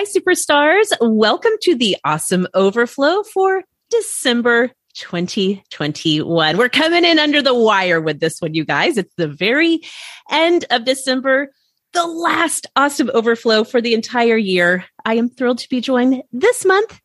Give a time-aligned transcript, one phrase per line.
[0.00, 0.94] Hi, superstars.
[1.02, 6.56] Welcome to the awesome overflow for December 2021.
[6.56, 8.96] We're coming in under the wire with this one, you guys.
[8.96, 9.82] It's the very
[10.30, 11.52] end of December,
[11.92, 14.86] the last awesome overflow for the entire year.
[15.04, 16.98] I am thrilled to be joined this month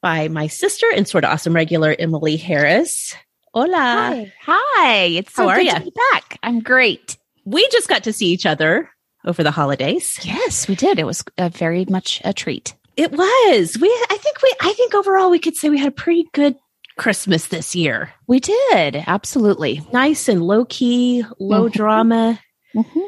[0.00, 3.12] by my sister and Sorta Awesome regular Emily Harris.
[3.54, 3.76] Hola.
[3.76, 4.32] Hi.
[4.42, 4.98] Hi.
[5.06, 6.38] It's so How good to be back.
[6.44, 7.18] I'm great.
[7.44, 8.88] We just got to see each other
[9.26, 10.18] over the holidays.
[10.22, 10.98] Yes, we did.
[10.98, 11.22] It was
[11.52, 12.74] very much a treat.
[12.96, 13.76] It was.
[13.78, 16.56] We I think we I think overall we could say we had a pretty good
[16.96, 18.12] Christmas this year.
[18.26, 19.04] We did.
[19.06, 19.82] Absolutely.
[19.92, 21.72] Nice and low key, low Mhm.
[21.72, 22.40] drama.
[22.74, 23.02] Mhm.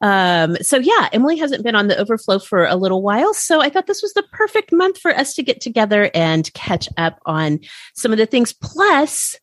[0.00, 3.34] Um, so yeah, Emily hasn't been on the overflow for a little while.
[3.34, 6.88] So I thought this was the perfect month for us to get together and catch
[6.96, 7.60] up on
[7.94, 8.52] some of the things.
[8.52, 9.36] Plus,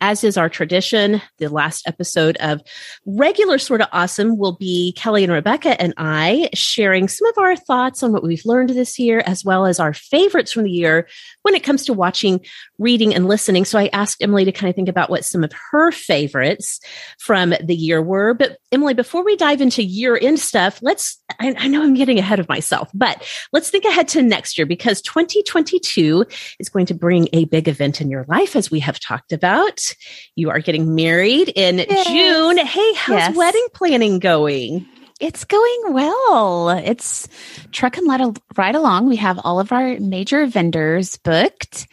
[0.00, 2.62] as is our tradition, the last episode of
[3.06, 8.02] regular Sorta Awesome will be Kelly and Rebecca and I sharing some of our thoughts
[8.02, 11.08] on what we've learned this year, as well as our favorites from the year
[11.42, 12.40] when it comes to watching,
[12.78, 13.64] reading, and listening.
[13.64, 16.80] So I asked Emily to kind of think about what some of her favorites
[17.18, 18.34] from the year were.
[18.34, 22.18] But Emily, before we dive into year end stuff, let's, I, I know I'm getting
[22.18, 26.26] ahead of myself, but let's think ahead to next year because 2022
[26.58, 29.94] is going to bring a big event in your life, as we have talked about.
[30.36, 32.06] You are getting married in Yes.
[32.06, 32.58] June.
[32.58, 33.36] Hey, how's Yes.
[33.36, 34.86] wedding planning going?
[35.20, 36.68] It's going well.
[36.68, 37.26] It's
[37.72, 39.08] trucking right, al- right along.
[39.08, 41.88] We have all of our major vendors booked.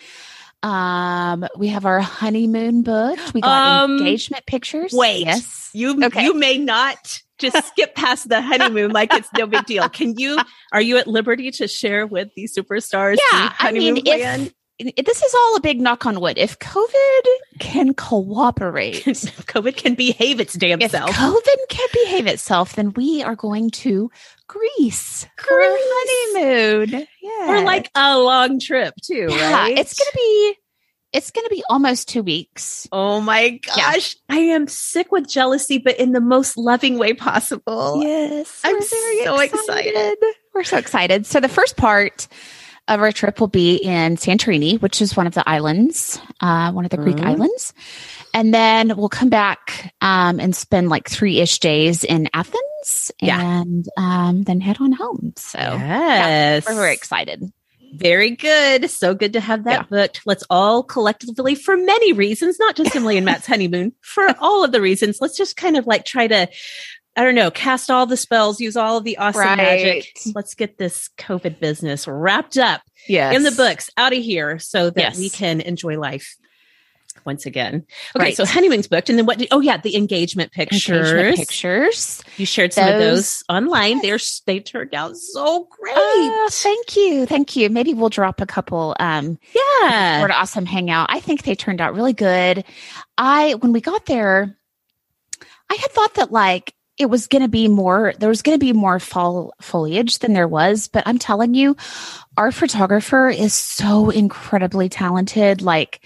[0.66, 3.34] Um, we have our honeymoon booked.
[3.34, 4.92] We got Um, engagement pictures.
[4.94, 5.26] wait.
[5.26, 5.70] Yes.
[5.74, 6.24] You Okay.
[6.24, 9.88] you may not just skip past the honeymoon like it's no big deal.
[9.90, 10.40] Can you
[10.72, 14.42] are you at liberty to share with the superstars Yeah, the I mean, plan?
[14.42, 16.38] if it- this is all a big knock on wood.
[16.38, 17.22] If COVID
[17.60, 21.16] can cooperate, COVID can behave its damn if self.
[21.16, 24.12] COVID can behave itself, then we are going to
[24.48, 25.80] Greece for a Greece.
[26.36, 27.08] honeymoon.
[27.22, 29.78] Yeah, Or like a long trip too, yeah, right?
[29.78, 30.56] it's gonna be
[31.14, 32.88] it's gonna be almost two weeks.
[32.92, 33.94] Oh my Yeah.
[33.94, 34.18] gosh.
[34.28, 38.02] I am sick with jealousy, but in the most loving way possible.
[38.04, 40.18] Yes, I'm so excited.
[40.54, 41.26] We're so excited.
[41.26, 42.28] So the first part
[42.88, 46.86] of our trip will be in Santorini, which is one of the islands, uh, one
[46.86, 47.26] of the Greek Mhm.
[47.28, 47.74] islands,
[48.34, 53.42] and then we'll come back um, and spend like three ish days in Athens, Yeah.
[53.42, 55.34] and um, then head on home.
[55.36, 56.66] So Yes.
[56.68, 57.52] we're very excited.
[57.94, 58.90] Very good.
[58.92, 59.84] So good to have that Yeah.
[59.90, 60.22] booked.
[60.26, 64.74] Let's all collectively, for many reasons, not just Emily and Matt's honeymoon, for all of
[64.74, 66.50] the reasons, let's just kind of like try to,
[67.18, 69.58] I don't know, cast all the spells, use all of the awesome Right.
[69.58, 70.20] magic.
[70.36, 74.90] Let's get this COVID business wrapped up Yes, in the books, out of here, so
[74.90, 75.18] that Yes.
[75.18, 76.36] we can enjoy life
[77.26, 77.86] once again.
[78.16, 78.36] Okay, Right.
[78.38, 79.38] so honeymoon's booked, and then what?
[79.40, 81.10] Did, oh yeah, the engagement pictures.
[81.10, 82.22] Engagement pictures.
[82.38, 84.02] You shared some of Those- those online.
[84.02, 85.94] They're they turned out so great.
[85.96, 87.70] Oh, thank you, thank you.
[87.70, 88.96] Maybe we'll drop a couple.
[89.00, 90.20] Um, yeah.
[90.22, 91.08] What an awesome hangout.
[91.10, 92.66] I think they turned out really good.
[93.18, 94.58] I when we got there,
[95.70, 98.66] I had thought that like it was going to be more there was going to
[98.66, 101.76] be more fall foliage than there was, but I'm telling you
[102.38, 106.00] our photographer is so incredibly talented like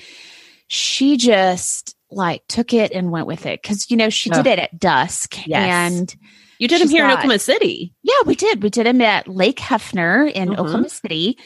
[0.67, 4.51] she just like took it and went with it cuz you know she did Oh.
[4.51, 5.94] it at dusk Yes.
[5.94, 6.16] and
[6.59, 7.94] You did them She's here in Oklahoma City.
[8.03, 8.61] yeah, we did.
[8.63, 10.53] We did them at Lake Hefner in Mhm.
[10.59, 11.38] Oklahoma City,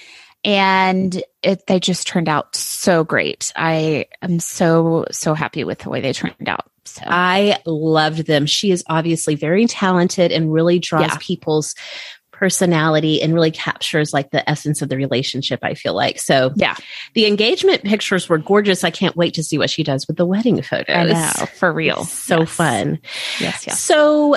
[0.44, 3.52] and it, they just turned out so great.
[3.56, 6.66] I am so so happy with the way they turned out.
[6.86, 8.46] So I loved them.
[8.46, 11.18] She is obviously very talented and really draws Yeah.
[11.20, 11.76] people's
[12.32, 16.20] personality and really captures like the essence of the relationship, I feel like.
[16.20, 16.76] So yeah,
[17.14, 18.84] the engagement pictures were gorgeous.
[18.84, 20.90] I can't wait to see what she does with the wedding photos.
[20.90, 22.04] I know for real.
[22.04, 22.50] So Yes.
[22.50, 23.00] fun.
[23.40, 23.80] Yes, yes.
[23.80, 24.36] So,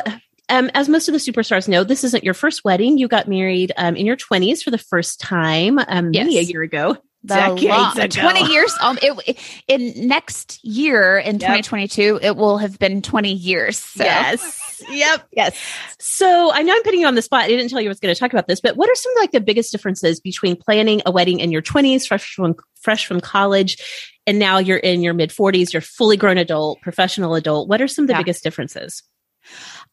[0.49, 2.99] um, as most of the superstars know, this isn't your first wedding.
[2.99, 6.63] You got married um, in your 20s for the first time um, many a year
[6.63, 6.97] ago.
[7.27, 8.31] Decades ago.
[8.31, 9.39] 20 years um it,
[9.69, 14.05] in next year in 2022 it will have been 20 years so.
[14.05, 14.63] Yes.
[14.91, 15.29] Yep.
[15.33, 15.59] Yes.
[15.99, 17.45] So I know I'm putting you on the spot.
[17.45, 19.13] I didn't tell you I was going to talk about this, but what are some
[19.17, 23.07] of like the biggest differences between planning a wedding in your 20s, fresh from fresh
[23.07, 23.79] from college,
[24.27, 27.69] and now you're in your mid 40s, you're fully grown adult, professional adult?
[27.69, 28.19] What are some of the Yeah.
[28.21, 29.03] biggest differences?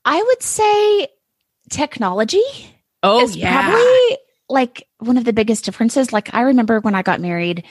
[0.03, 1.07] i would say
[1.69, 2.43] technology
[3.03, 4.17] Oh, is probably
[4.53, 6.13] like one of the biggest differences.
[6.13, 7.63] Like I remember when I got married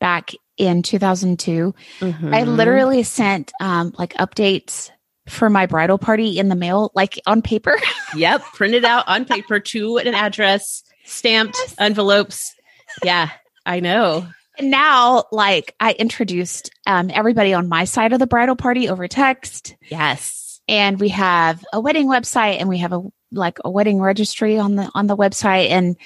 [0.00, 2.56] back in 2002, I Mhm.
[2.56, 4.90] literally sent um like updates
[5.28, 7.78] for my bridal party in the mail, like on paper.
[8.14, 8.42] Yep.
[8.54, 11.74] Printed out on paper to an address, stamped Yes.
[11.78, 12.54] envelopes.
[13.02, 13.30] Yeah,
[13.64, 14.26] I know.
[14.58, 19.08] and now, like I introduced um everybody on my side of the bridal party over
[19.08, 19.74] text.
[19.90, 20.60] Yes.
[20.68, 23.02] And we have a wedding website and we have a
[23.36, 25.96] like a wedding registry on the on the website and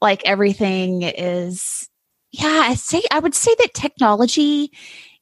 [0.00, 1.88] like everything is
[2.32, 4.70] yeah, I say I would say that technology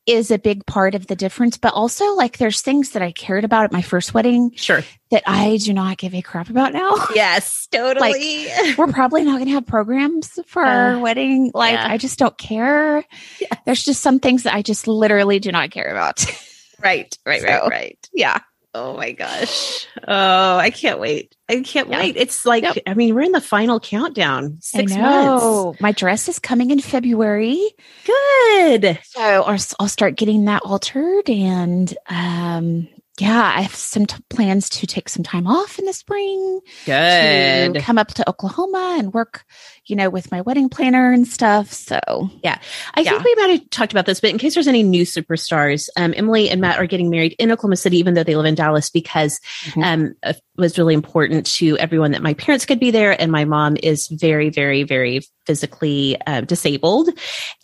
[0.07, 3.45] is a big part of the difference, but also like there's things that I cared
[3.45, 4.83] about at my first wedding Sure.
[5.11, 6.95] that I do not give a crap about now.
[7.15, 8.47] Yes, totally.
[8.79, 11.51] We're probably not going to have programs for our Uh, wedding.
[11.53, 11.87] Like, yeah.
[11.91, 13.05] I just don't care.
[13.39, 13.49] Yeah.
[13.67, 16.25] There's just some things that I just literally do not care about.
[16.83, 18.09] right, right, right, right.
[18.15, 18.39] yeah.
[18.81, 19.87] Oh my gosh.
[20.07, 21.35] Oh, I can't wait.
[21.49, 21.99] I can't Yeah.
[21.99, 22.17] wait.
[22.17, 22.79] It's like, Yep.
[22.87, 24.59] I mean, we're in the final countdown.
[24.61, 25.81] Six months.
[25.81, 27.59] My dress is coming in February.
[28.07, 28.99] Good.
[29.05, 31.29] So I'll, I'll start getting that altered.
[31.29, 35.93] And um, yeah, I have some t- plans to take some time off in the
[35.93, 37.83] spring to Good.
[37.83, 39.45] come up to Oklahoma and work,
[39.87, 41.73] you know, with my wedding planner and stuff.
[41.73, 41.99] So
[42.43, 42.59] yeah,
[42.95, 43.11] I Yeah.
[43.11, 46.15] think we might have talked about this, but in case there's any new superstars, um,
[46.17, 48.91] Emily and Matt are getting married in Oklahoma City, even though they live in Dallas,
[48.91, 49.85] because Mhm.
[49.85, 53.21] um, it was really important to everyone that my parents could be there.
[53.21, 57.09] And my mom is very, very, very physically uh, disabled.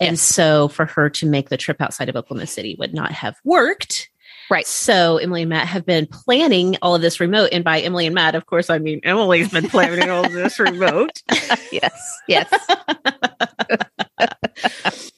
[0.00, 3.34] And so for her to make the trip outside of Oklahoma City would not have
[3.44, 4.08] worked.
[4.50, 4.67] Right.
[4.67, 7.50] So Emily and Matt have been planning all of this remote.
[7.52, 10.58] And by Emily and Matt, of course, I mean Emily's been planning all of this
[10.58, 11.23] remote.
[11.73, 12.52] yes, yes.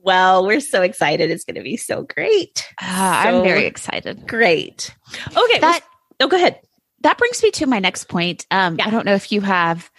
[0.00, 1.30] Well, we're so excited.
[1.30, 2.66] It's going to be so great.
[2.80, 4.26] Uh, I'm very excited.
[4.26, 4.94] Great.
[5.26, 5.58] Okay.
[5.58, 5.80] That
[6.20, 6.60] oh, go ahead.
[7.00, 8.46] that brings me to my next point.
[8.50, 8.86] Um, Yeah.
[8.86, 9.90] I don't know if you have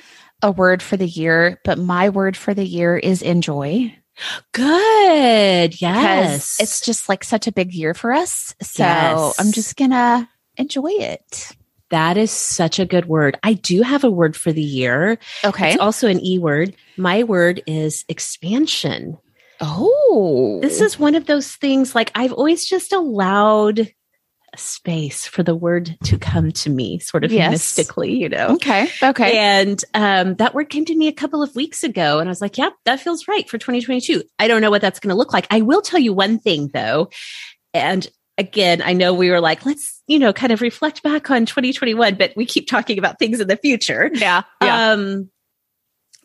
[0.42, 3.96] a word for the year, but my word for the year is enjoy.
[4.52, 5.82] Good.
[5.82, 6.58] Yes.
[6.60, 8.54] it's just like such a big year for us.
[8.62, 9.40] So Yes.
[9.40, 11.52] I'm just gonna enjoy it.
[11.92, 13.38] that is such a good word.
[13.42, 15.18] I do have a word for the year.
[15.44, 15.72] Okay.
[15.72, 16.76] It's also an E word.
[16.98, 19.18] My word is expansion.
[19.62, 23.92] Oh, This is one of those things like I've always just allowed
[24.56, 27.52] space for the word to come to me, sort of Yes.
[27.52, 28.56] mystically, you know.
[28.56, 28.88] okay.
[29.02, 29.38] Okay.
[29.38, 32.42] And um, that word came to me a couple of weeks ago, and I was
[32.42, 35.34] like, "Yep, that feels right for 2022." I don't know what that's going to look
[35.34, 35.48] like.
[35.52, 37.10] I will tell you one thing though,
[37.74, 38.08] and
[38.38, 42.16] again, I know we were like, "Let's," you know, kind of reflect back on 2021,
[42.16, 44.10] but we keep talking about things in the future.
[44.14, 44.44] yeah.
[44.62, 45.30] Um,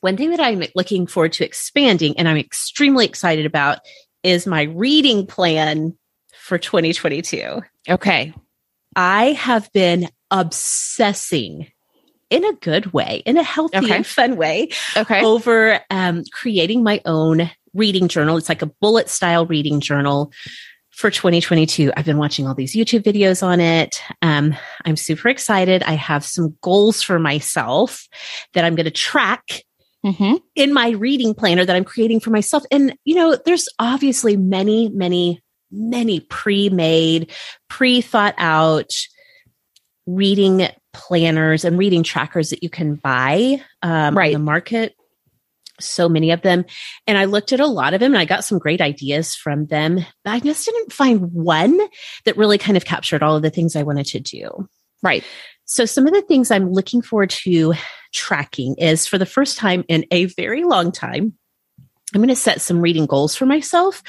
[0.00, 3.78] one thing that I'm looking forward to expanding, and I'm extremely excited about,
[4.22, 5.96] is my reading plan
[6.44, 7.62] for 2022.
[7.88, 8.34] okay.
[8.96, 11.68] I have been obsessing
[12.30, 13.96] in a good way, in a healthy Okay.
[13.96, 15.22] and fun way, Okay.
[15.24, 18.36] over um, creating my own reading journal.
[18.36, 20.32] It's like a bullet style reading journal
[20.90, 21.92] for 2022.
[21.96, 24.00] I've been watching all these YouTube videos on it.
[24.22, 24.54] Um,
[24.84, 25.82] I'm super excited.
[25.82, 28.06] I have some goals for myself
[28.52, 29.62] that I'm going to track
[30.04, 32.62] hmm in my reading planner that I'm creating for myself.
[32.70, 35.42] And, you know, there's obviously many, many,
[35.74, 37.32] many pre made,
[37.68, 38.92] pre thought out
[40.06, 44.34] reading planners and reading trackers that you can buy um, Right.
[44.34, 44.94] on the market.
[45.80, 46.64] So many of them.
[47.06, 49.66] And I looked at a lot of them and I got some great ideas from
[49.66, 49.96] them.
[50.24, 51.80] But I just didn't find one
[52.24, 54.68] that really kind of captured all of the things I wanted to do.
[55.02, 55.24] Right.
[55.64, 57.74] So, some of the things I'm looking forward to
[58.12, 61.34] tracking is for the first time in a very long time,
[62.14, 64.02] I'm going to set some reading goals for myself.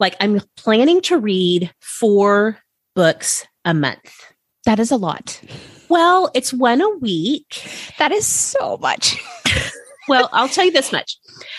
[0.00, 2.58] Like, I'm planning to read four
[2.94, 4.32] books a month.
[4.64, 5.40] That is a lot.
[5.88, 7.68] Well, it's one a week.
[7.98, 9.16] That is so much.
[10.08, 11.16] Well, I'll tell you this much.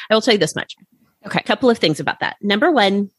[0.09, 0.75] I will tell you this much.
[1.25, 1.39] Okay.
[1.39, 2.35] A couple of things about that.
[2.41, 3.09] Number one,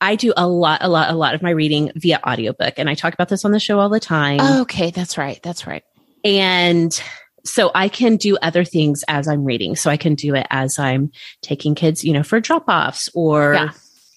[0.00, 2.74] I do a lot, a lot, a lot of my reading via audiobook.
[2.78, 4.40] And I talk about this on the show all the time.
[4.62, 4.90] okay.
[4.90, 5.40] That's right.
[5.42, 5.84] That's right.
[6.24, 7.00] And
[7.44, 9.76] so I can do other things as I'm reading.
[9.76, 11.10] So I can do it as I'm
[11.42, 13.70] taking kids, you know, for drop offs or, Yeah.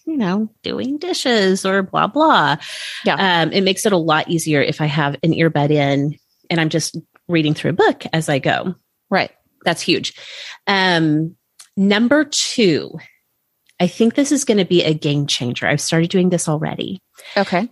[0.05, 2.57] you know, doing dishes or blah, blah.
[3.05, 3.41] Yeah.
[3.43, 6.17] Um, it makes it a lot easier if I have an earbud in
[6.49, 8.75] and I'm just reading through a book as I go.
[9.09, 9.31] Right.
[9.65, 10.13] That's huge.
[10.67, 11.35] Um,
[11.77, 12.97] number two,
[13.79, 15.67] I think this is going to be a game changer.
[15.67, 16.99] I've started doing this already.
[17.37, 17.69] Okay.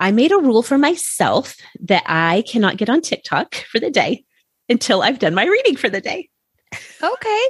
[0.00, 4.24] I made a rule for myself that I cannot get on TikTok for the day
[4.72, 6.28] until I've done my reading for the day.
[7.02, 7.48] Okay.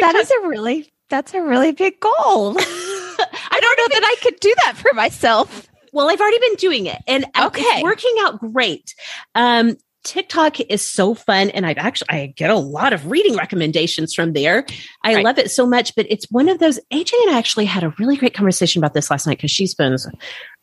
[0.00, 2.56] That is a really, that's a really big goal.
[2.58, 5.68] I don't know that I could do that for myself.
[5.92, 7.60] well, I've already been doing it and Okay.
[7.62, 8.94] it's working out great.
[9.34, 14.14] Um, TikTok is so fun and I've actually I get a lot of reading recommendations
[14.14, 14.64] from there.
[15.04, 15.24] I Right.
[15.24, 17.92] love it so much, but it's one of those AJ and I actually had a
[17.98, 20.06] really great conversation about this last night because she spends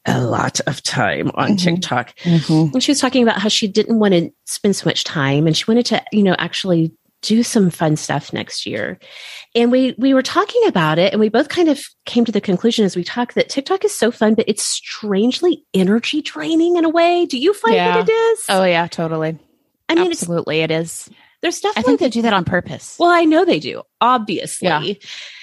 [0.05, 1.63] a lot of time on Mhm.
[1.63, 2.13] TikTok.
[2.25, 5.55] And she was talking about how she didn't want to spend so much time and
[5.57, 6.91] she wanted to, you know, actually
[7.23, 8.99] do some fun stuff next year.
[9.55, 12.39] And we we were talking about it and we both kind of came to the
[12.39, 16.85] conclusion as we talked that TikTok is so fun, but it's strangely energy draining in
[16.85, 17.25] a way.
[17.25, 17.93] Do you find Yeah.
[17.97, 18.43] that it is?
[18.49, 19.37] Oh yeah, totally.
[19.89, 21.09] I mean, Absolutely, it is.
[21.41, 22.95] there's stuff I think they do that on purpose.
[22.99, 24.67] well, I know they do, obviously.
[24.67, 24.83] Yeah.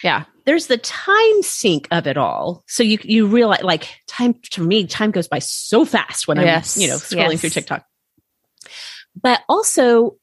[0.03, 0.25] Yeah.
[0.47, 2.65] There's the time sink of it all.
[2.67, 6.77] So you you realize like time to me, time goes by so fast when Yes.
[6.77, 7.41] I'm, you know, scrolling Yes.
[7.41, 7.85] through TikTok.
[9.21, 10.17] But also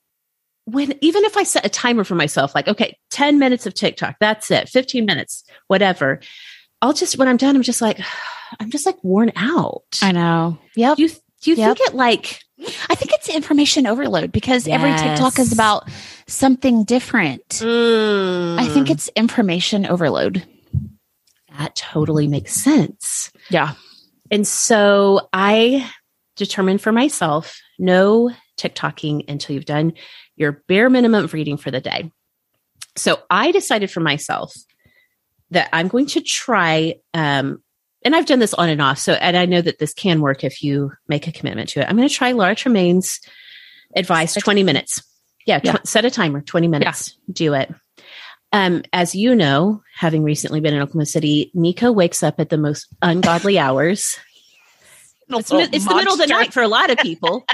[0.66, 4.16] when even if I set a timer for myself, like, okay, 10 minutes of TikTok,
[4.20, 6.20] that's it, 15 minutes, whatever.
[6.82, 8.00] I'll just when I'm done, I'm just like,
[8.60, 9.98] I'm just like worn out.
[10.02, 10.60] I know.
[10.76, 10.98] Yep.
[10.98, 11.10] Do you
[11.42, 11.78] do you Yep.
[11.78, 12.40] think it like
[12.90, 15.90] I think it's information overload because every TikTok is about
[16.28, 17.42] something different.
[17.62, 20.46] I think Mm, it's information overload.
[21.58, 23.32] that totally makes sense.
[23.50, 23.74] Yeah.
[24.30, 25.90] And so I
[26.38, 29.94] determined for myself no TikToking until you've done
[30.36, 32.12] your bare minimum of reading for the day.
[32.96, 34.54] So I decided for myself
[35.50, 37.62] that I'm going to try, um,
[38.04, 38.98] and I've done this on and off.
[39.00, 41.88] So, and I know that this can work if you make a commitment to it.
[41.90, 43.20] I'm going to try Laura Tremaine's
[43.96, 45.04] advice 20 minutes.
[45.46, 45.78] Yeah, tw- Yeah.
[45.84, 47.18] set a timer, 20 minutes.
[47.32, 47.74] Do it.
[48.54, 52.58] Um, as you know, having recently been in Oklahoma City, Nico wakes up at the
[52.58, 54.18] most ungodly hours.
[55.30, 57.46] It's, mi- it's the middle of the night for a lot of people.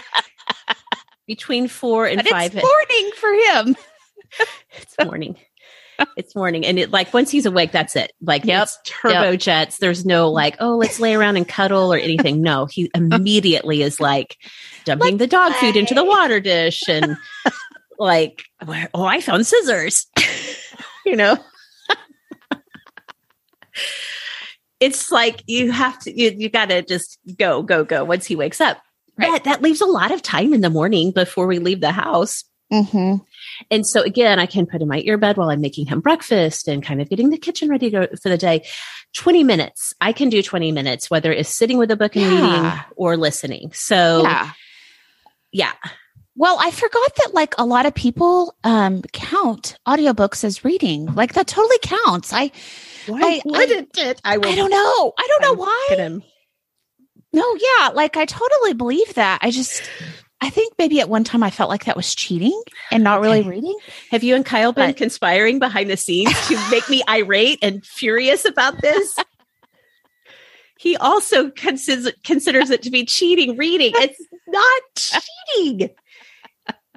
[1.27, 2.56] Between four and But five.
[2.56, 3.75] it's morning for him.
[4.82, 5.38] It's morning.
[6.16, 6.66] It's morning.
[6.66, 8.12] And it like once he's awake, that's it.
[8.22, 8.63] Like Yep.
[8.63, 9.77] it's turbo jets.
[9.77, 12.42] There's no like, oh, let's lay around and cuddle or anything.
[12.42, 14.38] No, he immediately is like
[14.86, 17.18] dumping the dog food into the water dish and
[18.00, 20.08] like, where, oh, I found scissors.
[21.06, 21.38] you know?
[24.80, 28.62] it's like you have to you, you gotta just go, go, go once he wakes
[28.62, 28.77] up.
[29.18, 29.32] Right.
[29.32, 32.44] But that leaves a lot of time in the morning before we leave the house.
[32.72, 33.24] Mm-hmm.
[33.71, 36.83] And so again, I can put in my earbud while I'm making him breakfast and
[36.83, 38.65] kind of getting the kitchen ready go for the day.
[39.15, 39.93] 20 minutes.
[40.01, 43.71] I can do 20 minutes, whether it's sitting with a book and reading or listening.
[43.73, 44.51] So yeah.
[45.51, 45.73] Yeah.
[46.35, 51.07] Well, I forgot that like a lot of people um count audiobooks as reading.
[51.15, 52.31] Like that totally counts.
[52.33, 52.51] I
[53.07, 54.21] Why I- wouldn't it?
[54.23, 55.13] I will I don't know.
[55.17, 56.21] I don't know I'm why.
[57.33, 59.39] No, yeah, like I totally believe that.
[59.41, 59.81] I just
[60.39, 63.39] I think maybe at one time I felt like that was cheating and not really
[63.39, 63.50] Okay.
[63.50, 63.75] reading.
[64.12, 67.84] Have you and Kyle been But- conspiring behind the scenes to make me irate and
[67.86, 69.15] furious about this?
[70.79, 73.94] He also considers considers it to be cheating reading.
[73.96, 75.89] It's not cheating.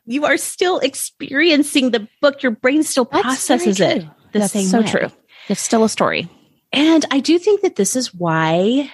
[0.07, 2.43] You are still experiencing the book.
[2.43, 4.87] Your brain still processes it the That's same so way.
[4.87, 5.09] true.
[5.49, 6.29] It's still a story.
[6.73, 8.93] And I do think that this is why,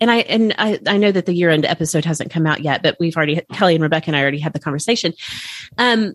[0.00, 2.82] and I and I, I know that the year end episode hasn't come out yet,
[2.82, 5.12] but we've already Kelly and Rebecca and I already had the conversation.
[5.78, 6.14] Um,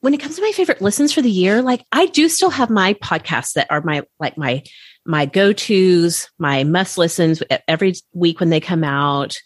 [0.00, 2.70] when it comes to my favorite listens for the year, like I do still have
[2.70, 4.64] my podcasts that are my like my
[5.06, 9.40] my go tos, my must listens every week when they come out.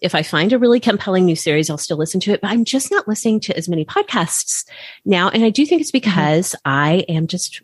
[0.00, 2.64] If I find a really compelling new series, I'll still listen to it, but I'm
[2.64, 4.64] just not listening to as many podcasts
[5.04, 5.28] now.
[5.28, 7.62] And I do think it's because I am just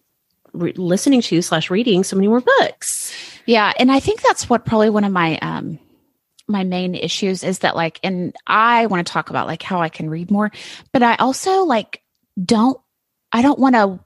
[0.52, 3.12] re- listening to slash reading so many more books.
[3.46, 5.78] Yeah, and I think that's what probably one of my um
[6.48, 9.88] my main issues is that like and I want to talk about like how I
[9.88, 10.50] can read more,
[10.92, 12.02] but I also like
[12.42, 12.78] don't
[13.32, 14.00] I don't want to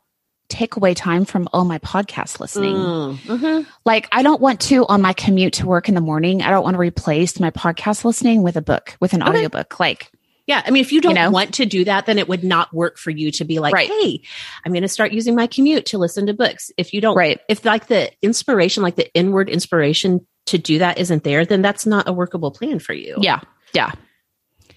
[0.48, 2.76] take away time from all my podcast listening.
[2.76, 3.66] Mm, mhm.
[3.84, 6.62] Like I don't want to on my commute to work in the morning, I don't
[6.62, 9.30] want to replace my podcast listening with a book, with an Okay.
[9.30, 9.80] audiobook.
[9.80, 10.12] Like
[10.46, 10.62] Yeah.
[10.64, 11.30] I mean, if you don't know?
[11.30, 13.88] want to do that, then it would not work for you to be like, Right.
[13.88, 14.20] hey,
[14.64, 16.70] I'm going to start using my commute to listen to books.
[16.76, 17.40] If you don't, right.
[17.48, 21.86] if like the inspiration, like the inward inspiration to do that isn't there, then that's
[21.86, 23.16] not a workable plan for you.
[23.20, 23.40] Yeah.
[23.74, 23.92] Yeah.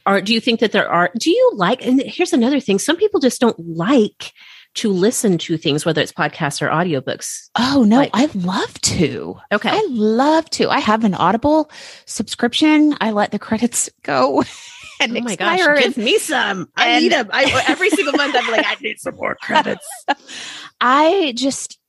[0.06, 2.98] Or do you think that there are, do you like, and here's another thing, some
[2.98, 4.34] people just don't like
[4.76, 7.50] to listen to things, whether it's podcasts or audiobooks.
[7.58, 9.38] Oh no, Like- I love to.
[9.52, 9.70] Okay.
[9.70, 10.70] I love to.
[10.70, 11.70] I have an Audible
[12.06, 12.96] subscription.
[13.02, 14.44] I let the credits go
[15.00, 15.78] and oh my gosh, expire.
[15.78, 16.70] give me some.
[16.76, 17.30] I and- need them.
[17.32, 19.88] I, every single month I'm like, I need some more credits.
[20.82, 21.80] I just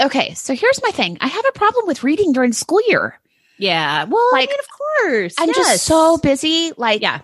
[0.00, 0.34] okay.
[0.34, 1.18] So here's my thing.
[1.20, 3.18] I have a problem with reading during school year.
[3.58, 4.04] Yeah.
[4.04, 5.34] Well, Like, I mean, of course.
[5.38, 5.56] I'm yes.
[5.56, 6.72] just so busy.
[6.76, 7.20] Like, Yeah.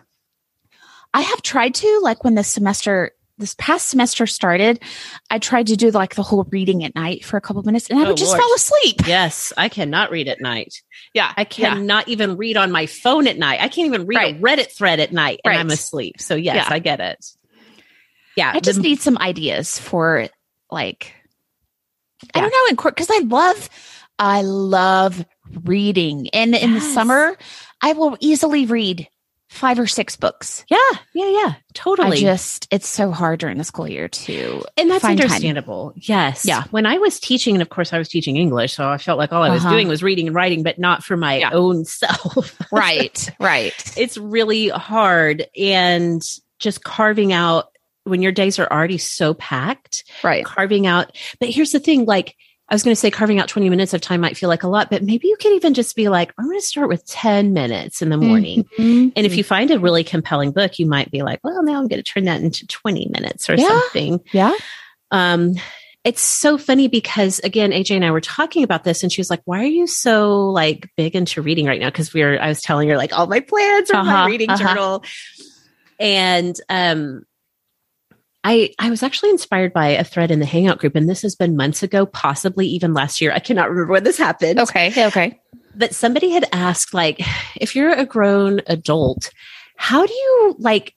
[1.14, 3.12] I have tried to like when the semester.
[3.42, 4.80] This past semester started,
[5.28, 7.98] I tried to do like the whole reading at night for a couple minutes and
[7.98, 8.40] I Oh, would just Lord.
[8.40, 9.00] fall asleep.
[9.04, 10.80] Yes, I cannot read at night.
[11.12, 11.32] Yeah.
[11.36, 13.58] I cannot even read on my phone at night.
[13.60, 14.36] I can't even read Right.
[14.36, 15.58] a Reddit thread at night and Right.
[15.58, 16.20] I'm asleep.
[16.20, 16.68] So yes, Yeah.
[16.72, 17.26] I get it.
[18.36, 20.28] Yeah, I just the- need some ideas for
[20.70, 21.12] like
[22.32, 23.68] I don't know in court because I love
[24.20, 25.24] I love
[25.64, 27.36] reading and in the summer
[27.80, 29.08] I will easily read
[29.52, 30.64] five or six books.
[30.70, 30.78] Yeah,
[31.14, 32.18] yeah, yeah, totally.
[32.18, 35.26] I just, it's so hard during the school year to, and that's find time.
[35.26, 35.92] understandable.
[35.96, 36.44] Yes.
[36.46, 36.64] Yeah.
[36.70, 39.32] When I was teaching, and of course I was teaching English, so I felt like
[39.32, 39.74] all I was Uh-huh.
[39.74, 41.50] doing was reading and writing, but not for my Yeah.
[41.52, 42.56] own self.
[42.72, 43.74] right, right.
[43.96, 46.22] it's really hard and
[46.58, 47.66] just carving out
[48.04, 50.44] when your days are already so packed Right.
[50.44, 52.34] carving out but here's the thing like
[52.72, 54.68] i was going to say carving out 20 minutes of time might feel like a
[54.68, 57.52] lot but maybe you could even just be like i'm going to start with 10
[57.52, 59.12] minutes in the morning Mhm.
[59.14, 61.86] and if you find a really compelling book you might be like well now i'm
[61.86, 63.68] going to turn that into 20 minutes or Yeah.
[63.68, 64.52] something yeah.
[65.12, 65.52] um
[66.04, 69.30] it's so funny because again aj and i were talking about this and she was
[69.30, 72.48] like why are you so like big into reading right now because we were i
[72.48, 74.66] was telling her like all my plans are my Uh-huh, reading uh-huh.
[74.66, 75.04] journal
[76.00, 77.22] and um
[78.44, 81.36] I, I was actually inspired by a thread in the Hangout group, and this has
[81.36, 83.32] been months ago, possibly even last year.
[83.32, 84.58] I cannot remember when this happened.
[84.58, 85.06] Okay.
[85.06, 85.40] Okay.
[85.74, 87.20] But somebody had asked, like,
[87.56, 89.30] if you're a grown adult,
[89.76, 90.94] how do you like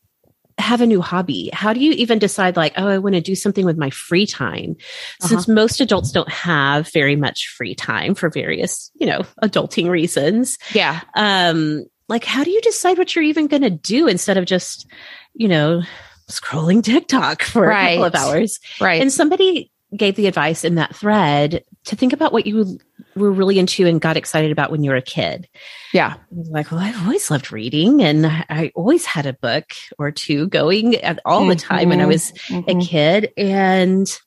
[0.58, 1.50] have a new hobby?
[1.54, 4.26] How do you even decide, like, oh, I want to do something with my free
[4.26, 4.76] time?
[5.22, 10.58] Since most adults don't have very much free time for various, you know, adulting reasons.
[10.74, 11.02] Yeah.
[11.16, 14.88] Um, like, how do you decide what you're even going to do instead of just,
[15.34, 15.84] you know,
[16.30, 18.60] scrolling TikTok for a couple of hours?
[18.82, 19.02] Right.
[19.02, 22.80] And somebody gave the advice in that thread to think about what you
[23.16, 25.48] were really into and got excited about when you were a kid.
[25.94, 26.16] yeah.
[26.32, 29.66] Like, well, I've always loved reading and I always had a book
[29.98, 32.08] or two going at all the time when I Mhm.
[32.08, 32.82] was Mhm.
[32.82, 34.20] a kid and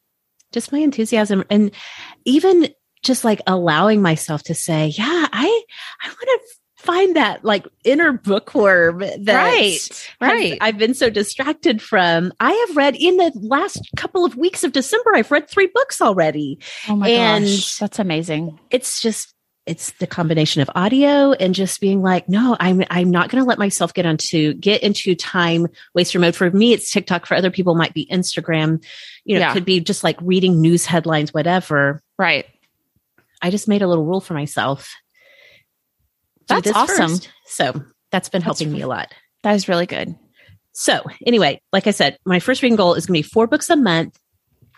[0.53, 1.73] just my enthusiasm and
[2.25, 2.69] even
[3.03, 5.63] just like allowing myself to say, yeah, I
[6.03, 6.41] I want to
[6.89, 10.09] find that like inner bookworm that right.
[10.23, 10.57] Right.
[10.61, 12.33] I've been so distracted from.
[12.41, 16.01] I have read in the last couple of weeks of December, I've read three books
[16.01, 16.59] already.
[16.89, 17.77] oh my and- gosh.
[17.77, 18.59] That's amazing.
[18.71, 19.35] It's just
[19.67, 23.47] it's the combination of audio and just being like, no, I'm I'm not going to
[23.47, 26.35] let myself get onto get into time waster mode.
[26.35, 27.27] For me, it's TikTok.
[27.27, 28.83] For other people, it might be Instagram.
[29.27, 29.51] You know, Yeah.
[29.51, 32.03] it could be just like reading news headlines, whatever.
[32.19, 32.47] Right.
[33.43, 34.95] I just made a little rule for myself.
[36.49, 37.09] That's awesome.
[37.11, 37.29] first.
[37.47, 39.13] So that's been That's helping me a lot.
[39.43, 40.15] That is really good.
[40.73, 43.69] So, anyway, like I said, my first reading goal is going to be four books
[43.71, 44.17] a month.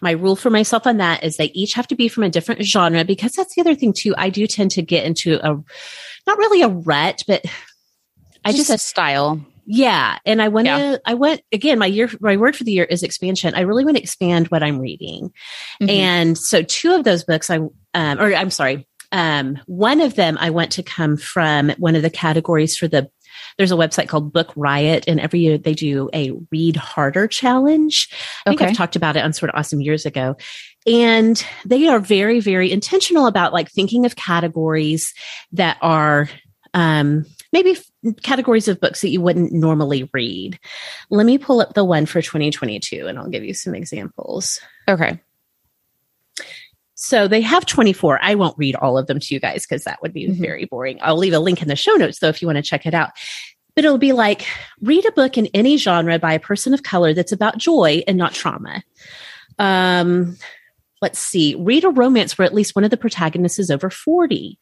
[0.00, 2.62] My rule for myself on that is they each have to be from a different
[2.64, 4.14] genre because that's the other thing too.
[4.16, 5.54] I do tend to get into a
[6.26, 7.44] not really a rut, but
[8.44, 9.44] I just, just, a style.
[9.66, 10.16] yeah.
[10.24, 10.96] And I want to, Yeah.
[11.04, 13.54] I want again, my year, my word for the year is expansion.
[13.54, 15.32] I really want to expand what I'm reading.
[15.82, 15.90] Mhm.
[15.90, 20.36] And so two of those books I, um, or I'm sorry, um, one of them
[20.40, 23.10] I want to come from one of the categories for the,
[23.56, 28.08] there's a website called Book Riot and every year they do a read harder challenge.
[28.46, 28.70] I think Okay.
[28.70, 30.36] I've talked about it on Sorta Awesome years ago.
[30.86, 35.12] And they are very, very intentional about like thinking of categories
[35.52, 36.28] that are,
[36.72, 37.76] um, maybe
[38.22, 40.58] categories of books that you wouldn't normally read.
[41.10, 44.60] Let me pull up the one for 2022 and I'll give you some examples.
[44.88, 45.20] okay.
[47.02, 48.18] So they have 24.
[48.22, 50.38] I won't read all of them to you guys because that would be Mhm.
[50.38, 50.98] very boring.
[51.00, 52.92] I'll leave a link in the show notes though if you want to check it
[52.92, 53.10] out.
[53.74, 54.44] But it'll be like
[54.82, 58.18] read a book in any genre by a person of color that's about joy and
[58.18, 58.82] not trauma.
[59.58, 60.36] Um,
[61.00, 61.54] let's see.
[61.54, 64.58] Read a romance where at least one of the protagonists is over 40.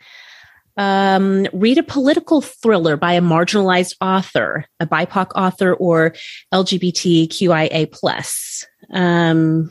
[0.77, 6.15] Um, read a political thriller by a marginalized author, a BIPOC author, or
[6.55, 8.65] LGBTQIA plus.
[8.93, 9.71] Um,